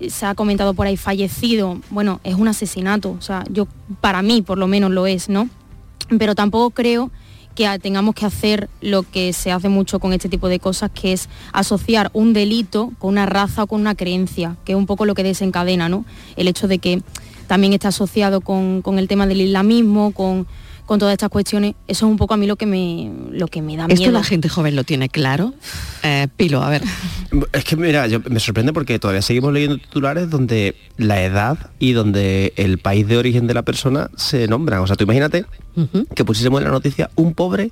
[0.10, 3.68] se ha comentado por ahí, fallecido, bueno, es un asesinato, o sea, yo,
[4.02, 5.50] para mí por lo menos lo es, ¿no?
[6.20, 7.12] Pero tampoco creo
[7.56, 11.14] que tengamos que hacer lo que se hace mucho con este tipo de cosas, que
[11.14, 15.06] es asociar un delito con una raza o con una creencia, que es un poco
[15.06, 16.06] lo que desencadena, ¿no?
[16.36, 17.02] El hecho de que
[17.48, 20.46] también está asociado con, con el tema del islamismo, con,
[20.88, 23.62] con todas estas cuestiones, eso es un poco a mí lo que me, lo que
[23.62, 24.12] me da ¿Esto miedo.
[24.14, 25.54] la gente joven lo tiene claro?
[26.02, 26.82] Eh, Pilo, a ver.
[27.54, 31.92] Es que mira, yo- me sorprende porque todavía seguimos leyendo titulares donde la edad y
[31.92, 34.80] donde el país de origen de la persona se nombran.
[34.82, 35.46] O sea, tú imagínate
[36.16, 37.70] que pusiésemos en la noticia un pobre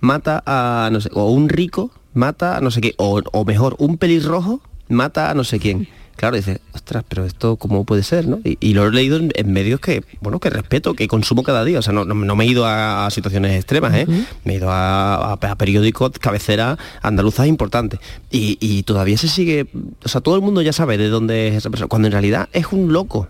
[0.00, 3.76] mata a no sé, o un rico mata a no sé qué, o, o mejor,
[3.78, 5.88] un pelirrojo mata a no sé quién.
[6.16, 8.40] Claro, dices, ostras, pero esto cómo puede ser, ¿no?
[8.42, 11.64] Y, y lo he leído en, en medios que, bueno, que respeto, que consumo cada
[11.64, 11.78] día.
[11.78, 14.06] O sea, no, no- no me he ido a, a situaciones extremas, ¿eh?
[14.44, 18.00] Me he ido a, a- a periódicos, cabecera andaluzas importantes.
[18.30, 19.66] Y, y todavía se sigue,
[20.04, 22.48] o sea, todo el mundo ya sabe de dónde es esa persona, cuando en realidad
[22.52, 23.28] es un loco.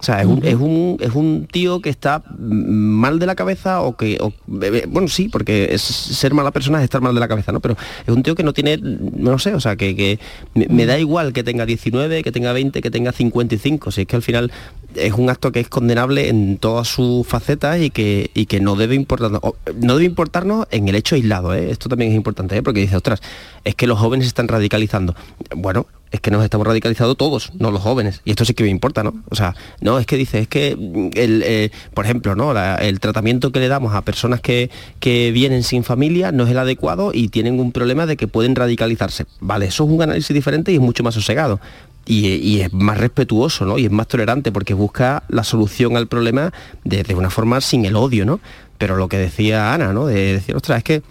[0.00, 3.82] O sea, es un, es un, es un tío que está mal de la cabeza
[3.82, 4.32] o que, o-
[4.62, 7.60] eh, bueno, sí, porque es, ser mala persona es estar mal de la cabeza, ¿no?
[7.60, 7.76] Pero
[8.06, 10.18] es un tío que no tiene, no sé, o sea, que, que
[10.54, 14.06] me, me da igual que tenga 19, que tenga 20, que tenga 55, si es
[14.06, 14.50] que al final
[14.94, 18.76] es un acto que es condenable en todas sus facetas y que, y que no
[18.76, 19.40] debe importarnos,
[19.80, 21.70] no debe importarnos en el hecho aislado, ¿eh?
[21.70, 22.62] Esto también es importante, ¿eh?
[22.62, 23.20] Porque dice, ostras,
[23.64, 25.14] es que los jóvenes se están radicalizando.
[25.56, 28.20] Bueno, es que nos estamos radicalizando todos, no los jóvenes.
[28.24, 29.14] Y esto sí que me importa, ¿no?
[29.30, 30.68] O sea, no, es que dice, es que,
[31.14, 32.54] el, eh, por ejemplo, ¿no?
[32.54, 36.50] La- el tratamiento que le damos a personas que, que vienen sin familia no es
[36.50, 39.26] el adecuado y tienen un problema de que pueden radicalizarse.
[39.40, 41.60] Vale, eso es un análisis diferente y es mucho más sosegado.
[42.06, 43.78] y, y es más respetuoso, ¿no?
[43.78, 46.52] Y es más tolerante porque busca la solución al problema
[46.84, 48.40] de, de una forma sin el odio, ¿no?
[48.78, 50.06] Pero lo que decía Ana, ¿no?
[50.06, 51.02] De decir, ostras, es que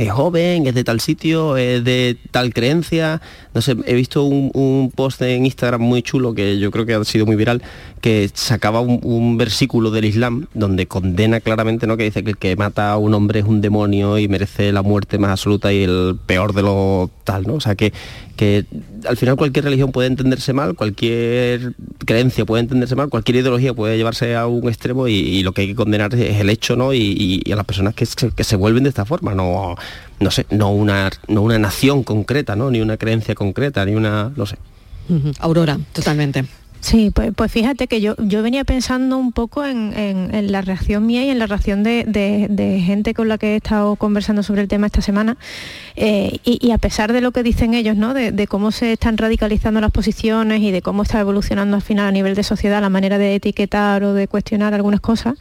[0.00, 3.20] es joven, es de tal sitio, es de tal creencia.
[3.54, 6.94] No sé, he visto un, un post en Instagram muy chulo que yo creo que
[6.94, 7.62] ha sido muy viral,
[8.00, 11.96] que sacaba un, versículo del Islam donde condena claramente, ¿no?
[11.96, 14.82] Que dice que el que mata a un hombre es un demonio y merece la
[14.82, 17.54] muerte más absoluta y el peor de lo tal, ¿no?
[17.54, 17.92] O sea que,
[18.36, 18.64] que
[19.06, 21.74] al final cualquier religión puede entenderse mal, cualquier
[22.04, 25.68] creencia puede entenderse mal, cualquier ideología puede llevarse a un extremo y, lo que hay
[25.68, 26.92] que condenar es el hecho, ¿no?
[26.92, 29.74] Y, y- a las personas que que se vuelven de esta forma, no,
[30.18, 32.70] no sé, no una, no una nación concreta, ¿no?
[32.70, 34.56] Ni una creencia concreta, ni una, no sé.
[35.40, 36.44] Aurora, totalmente.
[36.80, 41.04] Sí, pues, pues fíjate que yo, yo venía pensando un poco en, en- la reacción
[41.04, 44.62] mía y en la reacción de, de- gente con la que he estado conversando sobre
[44.62, 45.36] el tema esta semana.
[45.96, 48.14] Eh, y, a pesar de lo que dicen ellos, ¿no?
[48.14, 52.06] De, de cómo se están radicalizando las posiciones y de cómo está evolucionando al final
[52.06, 55.34] a nivel de sociedad la manera de etiquetar o de cuestionar algunas cosas,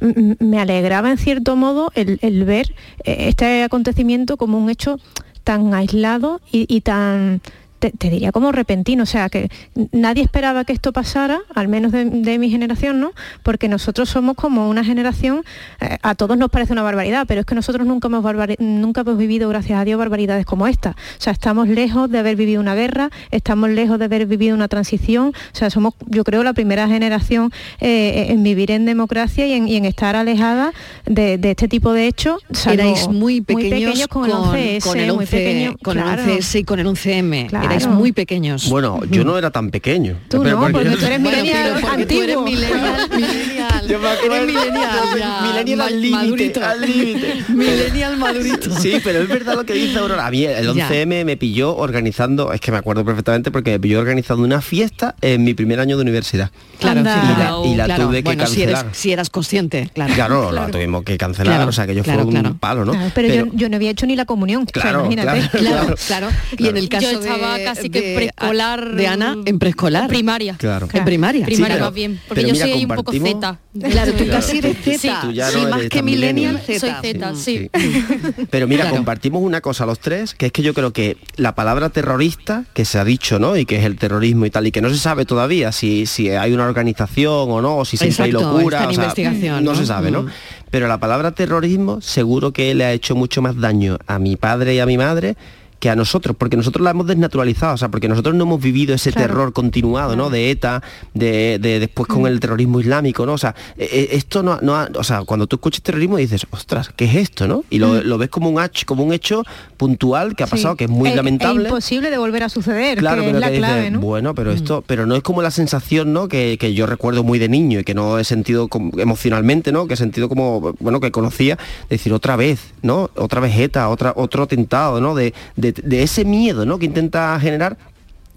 [0.00, 2.74] me alegraba en cierto modo el, el ver
[3.04, 5.00] eh, este acontecimiento como un hecho
[5.44, 7.40] tan aislado y, y tan
[7.84, 9.50] te, te diría como repentino, o sea que
[9.92, 13.12] nadie esperaba que esto pasara, al menos de, de mi generación, ¿no?
[13.42, 15.44] Porque nosotros somos como una generación,
[15.80, 18.24] eh, a todos nos parece una barbaridad, pero es que nosotros nunca hemos,
[18.58, 20.90] nunca hemos vivido, gracias a Dios, barbaridades como esta.
[20.92, 24.68] O sea, estamos lejos de haber vivido una guerra, estamos lejos de haber vivido una
[24.68, 29.52] transición, o sea, somos, yo creo, la primera generación eh, en vivir en democracia y
[29.52, 30.72] en, y en estar alejada
[31.04, 32.42] de, de este tipo de hechos.
[32.66, 36.22] Erais muy pequeños, con, el 11S, con el muy 11 pequeño, con claro.
[36.22, 37.48] el 11S y con el 11M.
[37.48, 37.73] Claro.
[37.76, 38.68] Erais muy pequeños.
[38.68, 40.16] Bueno, yo no era tan pequeño.
[40.28, 42.44] Tú Pero no, porque porque tú eres Bueno, millennial pero porque tú eres antiguo.
[42.44, 43.88] millennial, millennial.
[43.88, 46.64] Yo me acuerdo- Eres millennial ya, Millennial ma- al límite, madurito.
[46.64, 47.44] al límite.
[47.48, 48.70] millennial madurito.
[48.78, 50.26] Sí, pero es verdad lo que dice Aurora.
[50.26, 50.88] A mí el Ya.
[50.88, 55.14] 11M me pilló organizando, es que me acuerdo perfectamente porque me pilló organizando una fiesta
[55.20, 56.50] en mi primer año de universidad.
[56.80, 58.06] Claro, Y la, y la claro.
[58.06, 58.94] tuve que bueno, si eres, cancelar.
[58.96, 60.14] si eras consciente, claro.
[60.14, 62.56] Claro, la tuvimos que cancelar, Claro, o sea que yo claro, fue un claro.
[62.58, 62.92] palo, ¿no?
[62.92, 64.66] Claro, pero, yo, yo no había hecho ni la comunión.
[64.66, 65.58] Claro, o sea, imagínate.
[65.58, 66.28] Claro, claro.
[66.58, 70.08] Y en el caso Yo estaba de, casi que de- preescolar, de Ana en preescolar.
[70.08, 70.56] primaria.
[70.58, 70.88] Claro.
[70.92, 71.44] En primaria.
[71.46, 73.58] Primaria Sí, más bien, porque yo mira, soy un poco compartimos- Z.
[73.90, 74.98] Claro, tú casi eres Z.
[74.98, 76.62] Sí, Tú ya sí, no más que millennial.
[76.64, 77.70] Soy Z, sí.
[78.50, 78.96] Pero mira, Claro.
[78.96, 82.84] compartimos una cosa los tres, que es que yo creo que la palabra terrorista, que
[82.84, 83.56] se ha dicho, ¿no?
[83.56, 86.30] Y que es el terrorismo y tal, y que no se sabe todavía si, si
[86.30, 88.78] hay una organización o no, o si siempre Exacto, hay locura.
[88.78, 89.78] está en o sea, investigación, no, ¿no?
[89.78, 90.22] se sabe, ¿no?
[90.22, 90.28] Mm.
[90.70, 94.74] Pero la palabra terrorismo seguro que le ha hecho mucho más daño a mi padre
[94.74, 95.36] y a mi madre
[95.84, 98.94] que a nosotros, porque nosotros la hemos desnaturalizado, o sea, porque nosotros no hemos vivido
[98.94, 99.28] ese Claro.
[99.28, 100.30] terror continuado, ¿no?
[100.30, 100.82] De ETA,
[101.12, 103.34] de, de después con el terrorismo islámico, ¿no?
[103.34, 106.46] O sea, eh, eh, esto no, no ha- o sea, cuando tú escuchas terrorismo dices,
[106.50, 107.64] ostras, ¿qué es esto, no?
[107.68, 109.42] Y lo, lo ves como un hecho, como un hecho
[109.76, 110.78] puntual que ha pasado, Sí.
[110.78, 111.64] que es muy Es- lamentable.
[111.64, 114.00] Es imposible de volver a suceder, Claro, que pero es la que dices, clave, ¿no?
[114.00, 116.28] bueno, pero esto, pero no es como la sensación, ¿no?
[116.28, 119.86] Que, que yo recuerdo muy de niño y que no he sentido como- emocionalmente, ¿no?
[119.86, 121.58] Que he sentido como, bueno, que conocía,
[121.90, 123.10] decir otra vez, ¿no?
[123.16, 125.14] Otra vez ETA, otra, otro atentado, ¿no?
[125.14, 126.78] De, de- de ese miedo, ¿no?
[126.78, 127.76] Que intenta generar.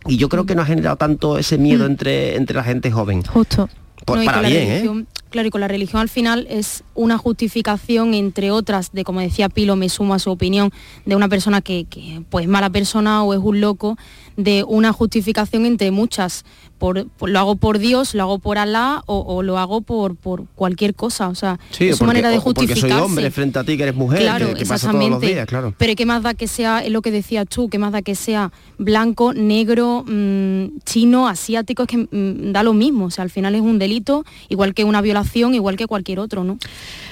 [0.05, 3.23] Y yo creo que no ha generado tanto ese miedo entre, entre la gente joven.
[3.23, 3.69] Justo.
[4.05, 5.05] Por- No, y para bien, ¿eh?
[5.29, 9.49] Claro, y con la religión al final es una justificación, entre otras, de como decía
[9.49, 10.71] Pilo, me sumo a su opinión,
[11.05, 13.97] de una persona que, que, pues mala persona o es un loco,
[14.37, 16.45] de una justificación entre muchas.
[16.77, 20.15] Por, por- lo hago por Dios, lo hago por Alá o, o lo hago por,
[20.15, 21.27] por cualquier cosa.
[21.27, 23.81] O sea, Sí, es su manera de o porque soy hombre frente a ti que
[23.83, 25.27] eres mujer, Claro, que, que pasa todos los exactamente.
[25.33, 25.73] días, claro.
[25.75, 28.13] Pero ¿qué más da que sea, es lo que decías tú, qué más da que
[28.13, 31.81] sea blanco, negro, mm, chino, asiático?
[31.83, 34.83] Es que mm, da lo mismo, o sea, al final es un delito, igual que
[34.83, 36.59] una violación, igual que cualquier otro, ¿no?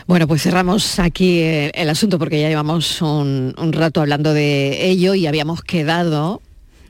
[0.06, 4.92] Bueno, pues cerramos aquí eh, el asunto porque ya llevamos un, un rato hablando de
[4.92, 6.40] ello y habíamos quedado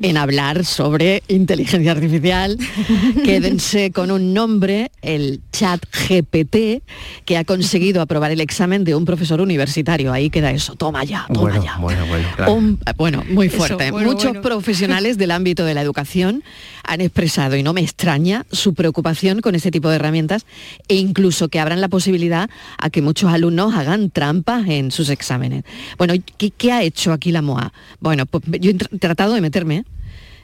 [0.01, 2.57] en hablar sobre inteligencia artificial.
[3.23, 6.83] Quédense con un nombre, el chat GPT,
[7.25, 10.11] que ha conseguido aprobar el examen de un profesor universitario.
[10.13, 11.77] Ahí queda eso, toma ya, toma Bueno, ya.
[11.77, 12.27] bueno, bueno.
[12.35, 12.53] claro.
[12.53, 13.91] Un- bueno, muy Eso, fuerte.
[13.91, 14.41] bueno, Muchos bueno.
[14.41, 16.43] profesionales del ámbito de la educación
[16.88, 20.45] han expresado, y no me extraña, su preocupación con este tipo de herramientas
[20.88, 25.63] e incluso que abran la posibilidad a que muchos alumnos hagan trampas en sus exámenes.
[25.97, 27.73] Bueno, ¿qué, ha hecho aquí la MOA?
[27.99, 29.86] Bueno, pues yo he tr- tratado de meterme.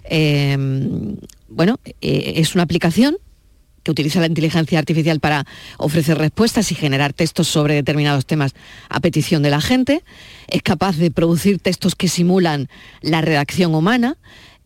[0.03, 0.57] Eh,
[1.49, 3.17] bueno, eh, es una aplicación
[3.83, 5.45] que utiliza la inteligencia artificial para
[5.77, 8.53] ofrecer respuestas y generar textos sobre determinados temas
[8.89, 10.03] a petición de la gente,
[10.47, 12.69] es capaz de producir textos que simulan
[13.01, 14.17] la redacción humana,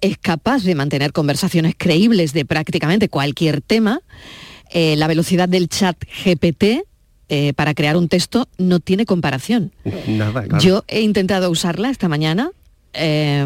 [0.01, 4.01] es capaz de mantener conversaciones creíbles de prácticamente cualquier tema,
[4.71, 6.83] Eh, la velocidad del chat GPT
[7.29, 9.71] eh, para crear un texto no tiene comparación.
[10.07, 10.59] Nada, claro.
[10.63, 12.49] Yo he intentado usarla esta mañana.
[12.93, 13.45] eh,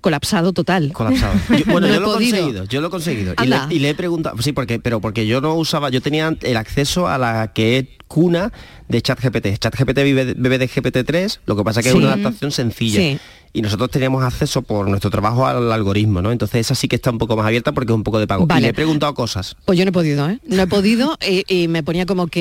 [0.00, 0.92] colapsado total.
[0.92, 1.34] Colapsado.
[1.56, 3.34] Yo- bueno, No yo he lo he conseguido, yo lo he conseguido.
[3.42, 3.74] Y le, Anda.
[3.74, 7.06] y le he preguntado, sí, porque, pero porque yo no usaba, yo tenía el acceso
[7.06, 8.52] a la que es cuna
[8.88, 9.58] de ChatGPT.
[9.58, 11.96] ChatGPT vive, bebe de GPT-3, lo que pasa que Sí.
[11.96, 13.00] es una adaptación sencilla.
[13.00, 13.18] Sí.
[13.58, 16.30] Y nosotros teníamos acceso por nuestro trabajo al algoritmo, ¿no?
[16.32, 18.46] Entonces esa sí que está un poco más abierta porque es un poco de pago.
[18.46, 18.60] Vale.
[18.60, 19.56] Y le he preguntado cosas.
[19.64, 20.38] Pues yo no he podido, ¿eh?
[20.46, 22.40] No he podido y, y me ponía como que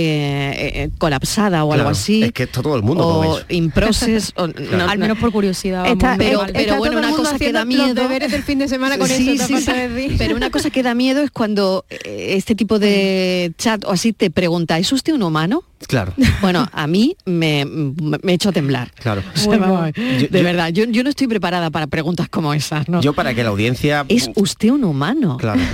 [0.52, 2.24] eh, eh, colapsada o algo Claro, así.
[2.24, 4.32] Es que esto todo el mundo o improses.
[4.36, 4.54] o- no,
[4.90, 5.04] Al no.
[5.06, 5.84] menos por curiosidad.
[5.84, 7.86] vamos, Está- pero, está bueno, una mundo cosa que da miedo.
[7.88, 10.16] Los deberes del fin de semana con Sí, eso, sí, sí.
[10.18, 14.14] Pero una cosa que da miedo es cuando eh, este tipo de chat o así
[14.14, 15.64] te pregunta, ¿es usted un humano?
[15.88, 16.12] Claro,
[16.42, 18.92] Bueno, a mí me, me, me echo a temblar.
[19.00, 19.22] claro.
[19.36, 22.54] O sea, vamos, Yo- de yo- verdad, yo, yo no estoy preparada para preguntas como
[22.54, 23.00] esas, ¿no?
[23.02, 24.06] Yo para que la audiencia...
[24.10, 25.38] ¿Es usted un humano?
[25.38, 25.62] Claro.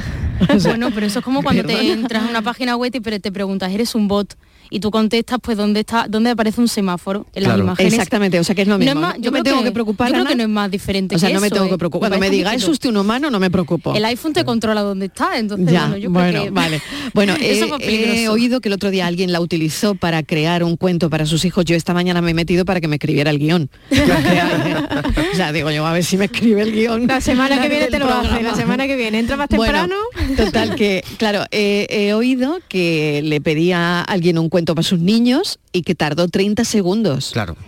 [0.64, 3.32] Bueno, pero eso es como cuando te entras a una página web y pero te
[3.32, 4.36] preguntas, ¿eres un bot?
[4.70, 7.94] Y tú contestas, pues, ¿dónde está, dónde aparece un semáforo en las imágenes?
[7.94, 8.92] Exactamente, o sea que es lo No mismo.
[8.94, 10.10] es más- yo yo me tengo que, preocupar.
[10.10, 11.70] Yo creo que no es más diferente O sea, que no me eso, tengo ¿eh?
[11.72, 12.10] que preocupar.
[12.10, 13.30] Cuando me parece diga, ¿es usted un humano?
[13.30, 13.94] No me preocupo.
[13.96, 16.82] El iPhone te controla dónde está, entonces Ya, bueno, yo bueno, creo que vale.
[17.14, 20.78] Bueno, eso más he oído que el otro día alguien la utilizó para crear un
[20.78, 21.66] cuento para sus hijos.
[21.66, 23.70] Yo esta mañana me he metido para que me escribiera el guion.
[23.92, 27.08] o sea, digo yo, a ver si me escribe el guion.
[27.08, 29.20] La semana que viene te lo hace, la semana que viene.
[29.20, 29.96] Entra más temprano.
[30.14, 34.84] Bueno, total que, claro, eh, he oído que le pedía a alguien un cuento para
[34.84, 37.32] sus niños y que tardó 30 segundos.
[37.34, 37.56] Claro.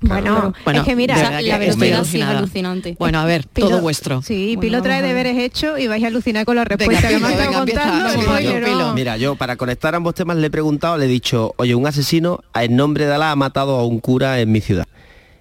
[0.00, 2.96] Bueno, Bueno, es que mira, la velocidad sí es alucinante.
[2.98, 4.22] Bueno, a ver, Pilo- todo vuestro.
[4.22, 7.14] Sí, Bueno, Pilo trae deberes hechos y vais a alucinar con la Venga, respuesta que
[7.16, 8.92] Pilo, venga, empieza.
[8.94, 12.40] Mira, yo para conectar ambos temas le he preguntado, le he dicho, oye, un asesino
[12.54, 14.86] en nombre de Alá ha matado a un cura en mi ciudad.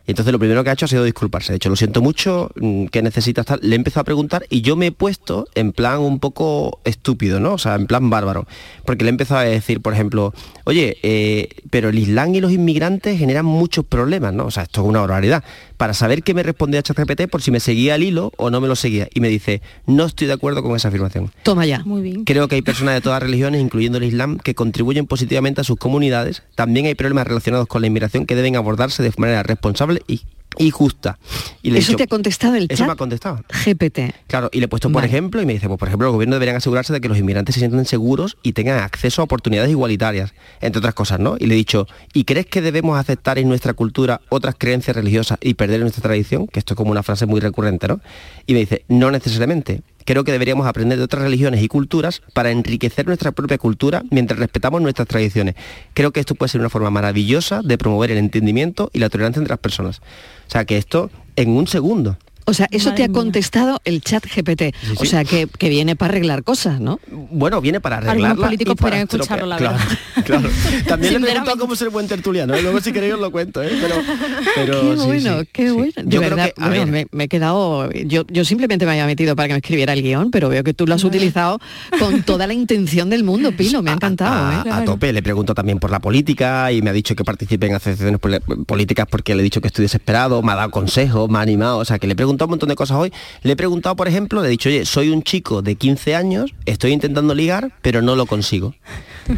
[0.06, 1.54] Y entonces lo primero que ha hecho ha sido disculparse.
[1.54, 3.60] De hecho, lo siento mucho, mm, ¿qué necesitas tal?
[3.62, 7.40] Le he empezado a preguntar y yo me he puesto en plan un poco estúpido,
[7.40, 7.54] ¿no?
[7.54, 8.46] O sea, en plan bárbaro.
[8.86, 10.34] Porque le he empezado a decir, por ejemplo,
[10.66, 14.46] oye, eh, pero el Islam y los inmigrantes generan muchos problemas, ¿no?
[14.46, 15.44] O sea, esto es una barbaridad.
[15.78, 18.68] Para saber qué me respondía ChatGPT por si me seguía el hilo o no me
[18.68, 19.08] lo seguía.
[19.14, 21.32] Y me dice, no estoy de acuerdo con esa afirmación.
[21.44, 21.82] Toma ya.
[21.86, 22.26] Muy bien.
[22.26, 25.78] Creo que hay personas de todas religiones, incluyendo el Islam, que contribuyen positivamente a sus
[25.78, 26.44] comunidades.
[26.56, 30.22] También hay problemas relacionados con la inmigración que deben abordarse de manera responsable y,
[30.60, 31.18] y justa.
[31.64, 33.44] Y le Eso dicho- te ha contestado el Eso chat me ha contestado.
[33.66, 34.14] GPT.
[34.28, 35.08] Claro, y le he puesto por Vale.
[35.08, 37.56] ejemplo y me dice, pues por ejemplo, los gobiernos deberían asegurarse de que los inmigrantes
[37.56, 41.36] se sientan seguros y tengan acceso a oportunidades igualitarias, entre otras cosas, ¿no?
[41.40, 45.38] Y le he dicho, ¿y crees que debemos aceptar en nuestra cultura otras creencias religiosas
[45.42, 46.46] y perder nuestra tradición?
[46.48, 48.00] Que esto es como una frase muy recurrente, ¿no?
[48.46, 49.82] Y me dice, no necesariamente.
[50.06, 54.40] Creo que deberíamos aprender de otras religiones y culturas para enriquecer nuestra propia cultura mientras
[54.40, 55.56] respetamos nuestras tradiciones.
[55.94, 59.40] Creo que esto puede ser una forma maravillosa de promover el entendimiento y la tolerancia
[59.40, 60.00] entre las personas.
[60.48, 62.18] O sea, que esto en un segundo.
[62.46, 63.14] O sea, eso te ha mía.
[63.14, 64.76] contestado el chat GPT.
[64.82, 67.00] Sí, O sea, que, que viene para arreglar cosas, ¿no?
[67.10, 69.98] Bueno, viene para Algunos arreglarla políticos y para podrían escucharlo, la claro, verdad.
[70.24, 70.50] Claro.
[70.88, 72.62] También le he preguntado cómo ser buen tertuliano, ¿eh?
[72.62, 73.72] luego si queréis os lo cuento, ¿eh?
[73.82, 73.96] pero,
[74.56, 75.74] pero qué sí, bueno, sí, qué sí.
[75.74, 75.92] bueno.
[75.96, 77.92] De Yo creo verdad, que, a bueno, ver, me, me he quedado.
[77.92, 80.74] Yo, yo simplemente me había metido para que me escribiera el guion, pero veo que
[80.74, 81.60] tú lo has utilizado
[82.00, 83.82] con toda la intención del mundo, Pilo.
[83.82, 84.72] Me ha encantado, a, ¿eh?
[84.72, 87.76] a tope, le pregunto también por la política y me ha dicho que participe en
[87.76, 88.20] asociaciones
[88.66, 91.80] políticas porque le he dicho que estoy desesperado, me ha dado consejos, me ha animado,
[91.80, 93.14] o sea que le he un montón de cosas hoy.
[93.42, 96.54] Le he preguntado, por ejemplo, le he dicho, oye, soy un chico de 15 años,
[96.66, 98.74] estoy intentando ligar, pero no lo consigo.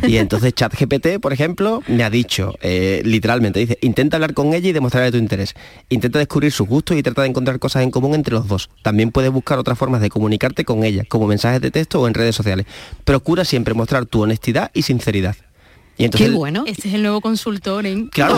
[0.08, 4.70] Y entonces ChatGPT, por ejemplo, me ha dicho, eh, literalmente, dice, intenta hablar con ella
[4.70, 5.54] y demostrarle tu interés.
[5.90, 8.70] Intenta descubrir sus gustos y trata de encontrar cosas en común entre los dos.
[8.82, 12.14] También puedes buscar otras formas de comunicarte con ella, como mensajes de texto o en
[12.14, 12.66] redes sociales.
[13.04, 15.36] Procura siempre mostrar tu honestidad y sinceridad.
[15.98, 16.64] Y entonces, Qué bueno.
[16.68, 18.08] Este es el nuevo consultor, ¿eh?
[18.12, 18.38] Claro.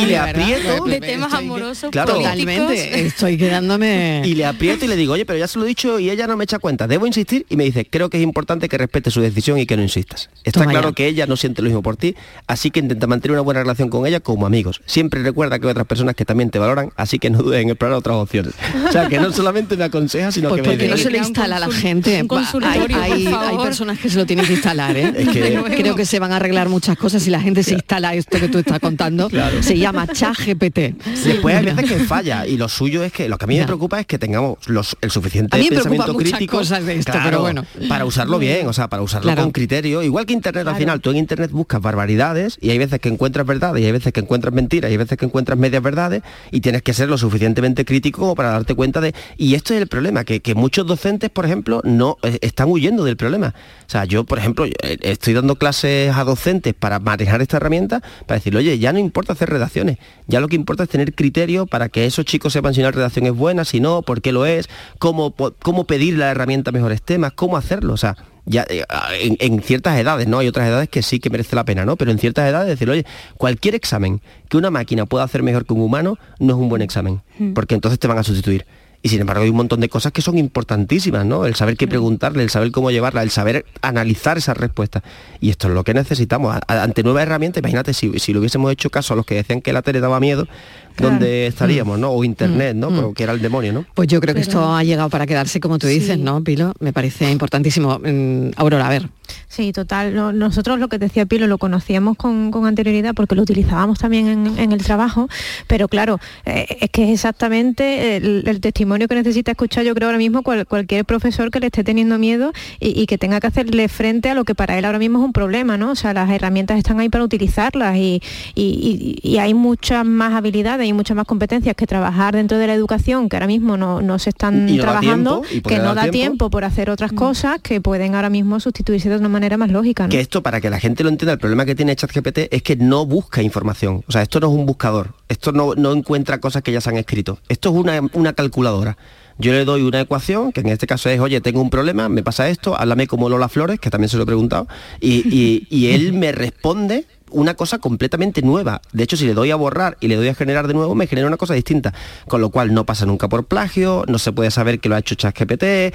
[0.00, 2.14] Y le aprieto de me- temas amorosos, Claro.
[2.14, 3.06] Totalmente.
[3.06, 4.22] Estoy quedándome.
[4.24, 6.26] y le aprieto y le digo, oye, pero ya se lo he dicho y ella
[6.26, 6.86] no me echa cuenta.
[6.86, 7.44] ¿Debo insistir?
[7.50, 10.30] Y me dice, creo que es importante que respete su decisión y que no insistas.
[10.44, 10.94] Está Toma claro ya.
[10.94, 12.14] que ella no siente lo mismo por ti,
[12.46, 14.80] así que intenta mantener una buena relación con ella como amigos.
[14.86, 17.68] Siempre recuerda que hay otras personas que también te valoran, así que no dudes en
[17.70, 18.54] explorar otras opciones.
[18.88, 21.10] O sea, que no solamente me aconseja, sino Pues que me porque no dice, se
[21.10, 22.22] le instala a la gente.
[22.22, 23.48] un consultorio, hay, por hay- favor.
[23.60, 25.12] hay personas que se lo tienen que instalar, ¿eh?
[25.16, 28.14] Es que- Creo que se van a arreglar muchas cosas si la gente se instala
[28.14, 29.28] esto que tú estás contando.
[29.60, 30.78] Se llama ChatGPT.
[31.24, 33.64] Después hay veces que falla y lo suyo es que lo que a mí me
[33.64, 37.12] preocupa es que tengamos los, el suficiente A mí me pensamiento crítico cosas de esto,
[37.12, 37.64] claro, pero bueno.
[37.88, 39.42] para usarlo bien, o sea, para usarlo Claro.
[39.42, 43.00] con criterio, igual que internet al final, tú en internet buscas barbaridades y hay veces
[43.00, 45.82] que encuentras verdades y hay veces que encuentras mentiras y hay veces que encuentras medias
[45.82, 49.74] verdades y tienes que ser lo suficientemente crítico como para darte cuenta de y esto
[49.74, 53.54] es el problema que, que muchos docentes, por ejemplo, no eh, están huyendo del problema.
[53.86, 56.43] O sea, yo, por ejemplo, eh, estoy dando clases a docentes
[56.78, 60.56] para manejar esta herramienta para decirle, oye, ya no importa hacer redacciones, ya lo que
[60.56, 63.80] importa es tener criterio para que esos chicos sepan si una redacción es buena, si
[63.80, 64.68] no, por qué lo es,
[64.98, 68.16] cómo, cómo pedir la herramienta mejores temas, cómo hacerlo, o sea,
[68.46, 68.84] ya eh,
[69.20, 70.38] en, en ciertas edades, ¿no?
[70.38, 71.96] Hay otras edades que sí que merece la pena, ¿no?
[71.96, 73.06] Pero en ciertas edades decir, oye,
[73.38, 76.82] cualquier examen que una máquina pueda hacer mejor que un humano no es un buen
[76.82, 77.22] examen,
[77.54, 78.66] porque entonces te van a sustituir.
[79.04, 81.44] Y sin embargo hay un montón de cosas que son importantísimas, ¿no?
[81.44, 85.02] El saber qué preguntarle, el saber cómo llevarla, el saber analizar esas respuestas.
[85.40, 86.56] Y esto es lo que necesitamos.
[86.68, 89.74] ante nuevas herramientas, imagínate, si, si le hubiésemos hecho caso a los que decían que
[89.74, 90.48] la tele daba miedo,
[90.96, 92.10] ¿dónde estaríamos, no?
[92.10, 92.90] O internet, ¿no?
[92.90, 93.14] Mm.
[93.14, 93.84] Que era el demonio, ¿no?
[93.94, 96.72] Pues yo creo que esto ha llegado para quedarse, como tú dices, ¿no, Pilo?
[96.80, 97.98] Me parece importantísimo.
[97.98, 99.08] Mm, Aurora, a ver.
[99.48, 100.14] Sí, total.
[100.14, 104.28] No- nosotros lo que decía Pilo lo conocíamos con, con anterioridad porque lo utilizábamos también
[104.28, 105.28] en, en el trabajo,
[105.66, 110.08] pero claro, eh, es que es exactamente el, el testimonio que necesita escuchar yo creo
[110.08, 113.46] ahora mismo cual- cualquier profesor que le esté teniendo miedo y, y que tenga que
[113.46, 115.92] hacerle frente a lo que para él ahora mismo es un problema, ¿no?
[115.92, 118.20] O sea, las herramientas están ahí para utilizarlas y,
[118.54, 122.66] y- y- y hay muchas más habilidades y muchas más competencias que trabajar dentro de
[122.66, 125.78] la educación que ahora mismo no, no se están Y no da trabajando, tiempo, que
[125.78, 126.12] no da da tiempo.
[126.12, 130.04] tiempo por hacer otras cosas que pueden ahora mismo sustituirse de una manera más lógica.
[130.04, 130.08] ¿no?
[130.10, 132.76] Que esto, para que la gente lo entienda, el problema que tiene ChatGPT es que
[132.76, 134.02] no busca información.
[134.08, 135.14] O sea, esto no es un buscador.
[135.28, 137.38] Esto no, no encuentra cosas que ya se han escrito.
[137.48, 138.96] Esto es una, una calculadora.
[139.36, 142.22] Yo le doy una ecuación, que en este caso es, oye, tengo un problema, me
[142.22, 144.68] pasa esto, háblame como Lola Flores, que también se lo he preguntado,
[145.00, 147.04] y, y- y él me responde
[147.34, 148.80] una cosa completamente nueva.
[148.92, 151.06] De hecho, si le doy a borrar y le doy a generar de nuevo, me
[151.06, 151.92] genera una cosa distinta.
[152.28, 154.98] Con lo cual no pasa nunca por plagio, no se puede saber que lo ha
[154.98, 155.62] hecho ChatGPT.
[155.62, 155.92] eh,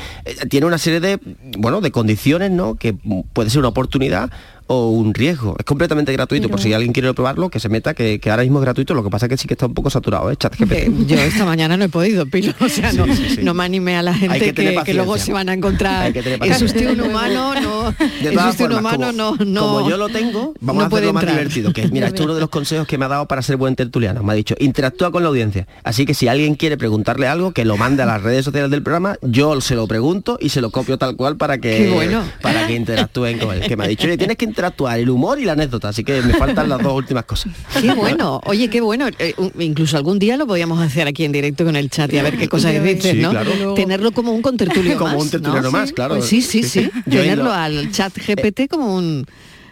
[0.49, 1.19] tiene una serie de,
[1.57, 2.75] bueno, de condiciones, ¿no?
[2.75, 2.93] Que
[3.33, 4.29] puede ser una oportunidad
[4.71, 5.55] o un riesgo.
[5.57, 8.59] Es completamente gratuito, por si alguien quiere probarlo, que se meta, que, que ahora mismo
[8.59, 10.35] es gratuito, lo que pasa es que sí que está un poco saturado, ¿eh?
[10.37, 10.71] ChatGPT.
[10.71, 12.53] Eh, yo esta mañana no he podido, Pilo.
[12.59, 13.05] O sea, no,
[13.41, 16.15] no me animé a la gente que que, que luego se van a encontrar.
[16.15, 17.91] Es usted un humano, no.
[18.21, 19.61] De todas un humano, como, no, no.
[19.61, 21.37] como yo lo tengo, vamos no a hacerlo más entrar.
[21.39, 21.73] divertido.
[21.73, 23.75] Que, mira, esto es uno de los consejos que me ha dado para ser buen
[23.75, 24.21] tertuliano.
[24.21, 25.67] Me ha dicho, interactúa con la audiencia.
[25.83, 28.83] Así que si alguien quiere preguntarle algo, que lo mande a las redes sociales del
[28.83, 32.21] programa, yo se lo pregunto y se lo copio tal cual para que, bueno.
[32.43, 33.61] para que interactúen con él.
[33.61, 35.89] Que me ha dicho, "Oye, tienes que interactuar el humor y la anécdota.
[35.89, 37.53] Así que me faltan las dos últimas cosas.
[37.79, 39.07] Qué bueno, oye, qué bueno.
[39.17, 42.23] Eh, incluso algún día lo podíamos hacer aquí en directo con el chat y a
[42.23, 43.31] ver qué cosas dices, Sí, ¿no?
[43.31, 43.73] claro.
[43.73, 45.71] Tenerlo como un contertulio Como más, un tertuliano ¿no?
[45.71, 46.15] más, claro.
[46.15, 49.25] Pues sí, sí, Sí, Tenerlo ido- al chat GPT como un...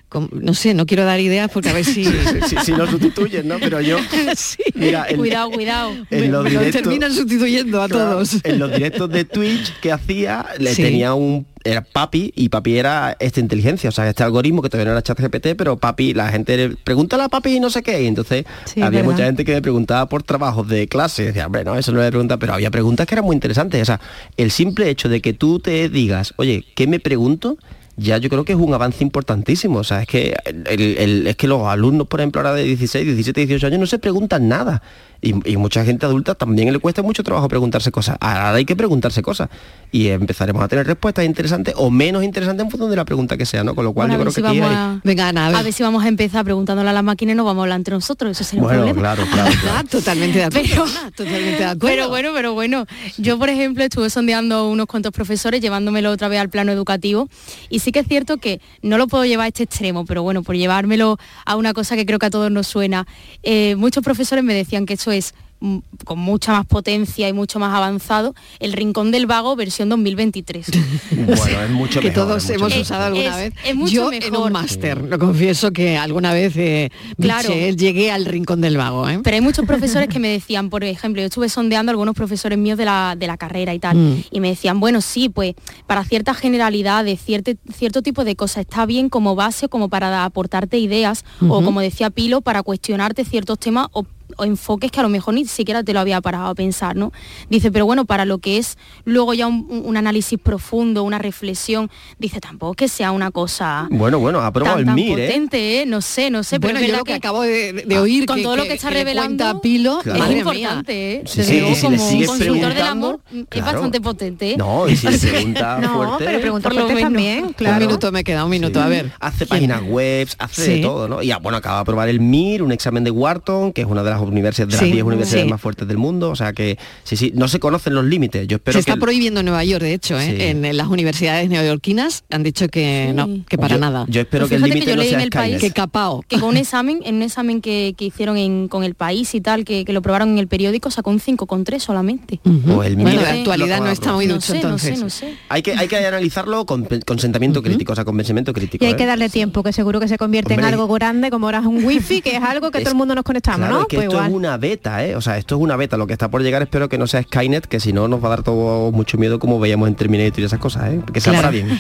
[0.10, 2.05] como- no sé, no quiero dar ideas porque a ver si...
[2.47, 3.58] Si, si lo sustituyen, ¿no?
[3.60, 3.97] Pero yo,
[4.76, 5.93] mira, en- Cuidado, cuidado.
[6.10, 8.38] en los terminan sustituyendo a Claro, todos.
[8.43, 10.82] En los directos de Twitch que hacía, le Sí.
[10.84, 14.86] tenía un era Papi y Papi era esta inteligencia, o sea, este algoritmo que todavía
[14.86, 18.01] no era ChatGPT, pero Papi, la gente le pregúntale a Papi y no sé qué,
[18.03, 19.12] y entonces Sí, había verdad.
[19.14, 22.01] mucha gente que me preguntaba por trabajos de clase, y decía, hombre, no, eso no
[22.01, 23.99] le pregunta, pero había preguntas que eran muy interesantes, o sea,
[24.38, 27.58] el simple hecho de que tú te digas, oye, ¿qué me pregunto?
[28.00, 29.80] Ya yo creo que es un avance importantísimo.
[29.80, 33.04] O sea, es que, el- el- es que los alumnos, por ejemplo, ahora de 16,
[33.06, 34.84] 17, 18 años no se preguntan nada.
[35.22, 38.18] Y, y mucha gente adulta también le cuesta mucho trabajo preguntarse cosas.
[38.20, 39.49] Ahora hay que preguntarse cosas.
[39.91, 43.45] Y empezaremos a tener respuestas interesantes o menos interesantes en función de la pregunta que
[43.45, 43.74] sea, ¿no?
[43.74, 45.57] Con lo cual Bueno, yo creo si que aquí hay- a, Venga, Ana, a ver.
[45.59, 47.78] a ver si vamos a empezar preguntándole a la máquina y no vamos a hablar
[47.78, 48.32] entre nosotros.
[48.32, 49.01] Eso sería un Bueno, problema.
[49.15, 49.88] claro, claro, claro.
[49.88, 50.68] Totalmente de acuerdo.
[50.70, 51.80] Pero- totalmente de acuerdo.
[51.88, 52.86] Pero bueno, pero bueno,
[53.18, 57.30] yo por ejemplo estuve sondeando a unos cuantos profesores, llevándomelo otra vez al plano educativo,
[57.70, 60.43] y sí que es cierto que no lo puedo llevar a este extremo, pero bueno,
[60.43, 63.07] por llevármelo a una cosa que creo que a todos nos suena,
[63.43, 67.58] eh, muchos profesores me decían que eso es mm, con mucha más potencia y mucho
[67.60, 70.68] más avanzado, el Rincón del Vago versión 2023.
[71.18, 72.82] Bueno, es mucho que mejor, todos mucho hemos mejor.
[72.84, 73.64] usado alguna Es- vez.
[73.66, 74.47] es mucho Yo en mejor.
[74.47, 77.49] un máster, lo confieso que alguna vez, eh, Claro.
[77.49, 79.10] Michelle, llegué al rincón del vago.
[79.10, 79.20] ¿eh?
[79.24, 82.58] Pero hay muchos profesores que me decían, por ejemplo, yo estuve sondeando a algunos profesores
[82.58, 84.24] míos de la, de la carrera y tal, Mm.
[84.32, 85.55] y me decían, bueno, sí, pues
[85.88, 90.24] para ciertas generalidades, cierto, cierto tipo de cosas, está bien como base o como para
[90.26, 94.05] aportarte ideas, o como decía Pilo, para cuestionarte ciertos temas o
[94.36, 97.11] o enfoques que a lo mejor ni siquiera te lo había parado a pensar, ¿no?
[97.49, 101.89] Dice, pero bueno, para lo que es luego ya un, un análisis profundo, una reflexión,
[102.19, 105.28] dice, tampoco que sea una cosa Bueno, bueno, ha probado tan, el tan MIR, ¿eh?
[105.28, 105.86] potente, ¿eh?
[105.86, 108.36] No sé, no sé, pero Bueno, es yo lo que acabo de, de oir con
[108.38, 110.25] que, todo lo que- que está revelando, Pilo, Claro.
[110.25, 111.15] es importante.
[111.15, 111.23] ¿eh?
[111.25, 113.19] Sí, y si como sigues consultor del amor,
[113.51, 114.57] es bastante potente, ¿eh?
[114.57, 116.25] No, y si le pregunta No, fuerte...
[116.25, 117.01] pero fuertes menos.
[117.01, 117.80] también, Un claro.
[117.86, 119.11] minuto me queda, un minuto, a ver.
[119.19, 120.71] Hace páginas web, hace Sí.
[120.73, 121.21] de todo, ¿no?
[121.21, 124.03] Y ah, bueno, acaba de aprobar el MIR, un examen de Wharton, que es una
[124.03, 125.49] de las universidades, de las Sí, 10 universidades sí.
[125.51, 126.30] más fuertes del mundo.
[126.30, 128.47] O sea que, sí, sí, no se conocen los límites.
[128.47, 128.91] Yo espero Se que...
[128.91, 130.36] está prohibiendo en Nueva York, de hecho, ¿eh?
[130.38, 130.43] Sí.
[130.43, 134.05] en, en las universidades neoyorquinas han dicho que no, que para yo, nada.
[134.09, 136.24] Yo espero Pues que el límite yo no leí sea en el país que capao.
[136.28, 139.41] que con un examen, en un examen que, que hicieron en- con el país y
[139.41, 142.39] tal, que, que lo probaron en el periódico, sacó un 5,3 solamente.
[142.45, 142.80] Ujú.
[142.80, 144.97] O el bueno, de actualidad no está muy No ducho sé, no entonces.
[144.97, 145.34] sé, no sé.
[145.49, 148.84] Hay que, hay que analizarlo con consentimiento crítico, o sea, convencimiento crítico.
[148.84, 148.95] Y hay ¿eh?
[148.97, 151.65] que darle tiempo, que seguro que se convierte Hombre, en algo grande, como ahora es
[151.65, 153.82] un wifi, que es algo que Es- todo el mundo nos conectamos, Claro, ¿no?
[153.82, 154.30] es que Pues igual.
[154.30, 155.16] es una beta, ¿eh?
[155.16, 155.97] O sea, esto es una beta.
[155.97, 158.28] Lo que está por llegar espero que no sea Skynet, que si no nos va
[158.28, 161.01] a dar todo mucho miedo como veíamos en Terminator y esas cosas, ¿eh?
[161.14, 161.47] Que sea Claro.
[161.47, 161.80] para bien.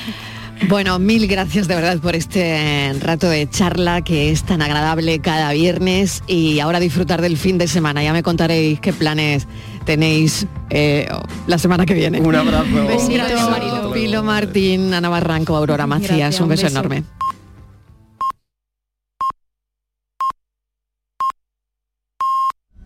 [0.69, 5.51] Bueno, mil gracias de verdad por este rato de charla que es tan agradable cada
[5.53, 8.01] viernes y ahora disfrutar del fin de semana.
[8.01, 9.47] Ya me contaréis qué planes
[9.85, 11.07] tenéis eh,
[11.45, 12.19] la semana que viene.
[12.21, 12.65] Un abrazo.
[12.75, 16.09] Un beso, Pilo Martín, Ana Barranco, Aurora Macías.
[16.17, 16.79] Gracias, un un beso beso.
[16.79, 17.03] enorme.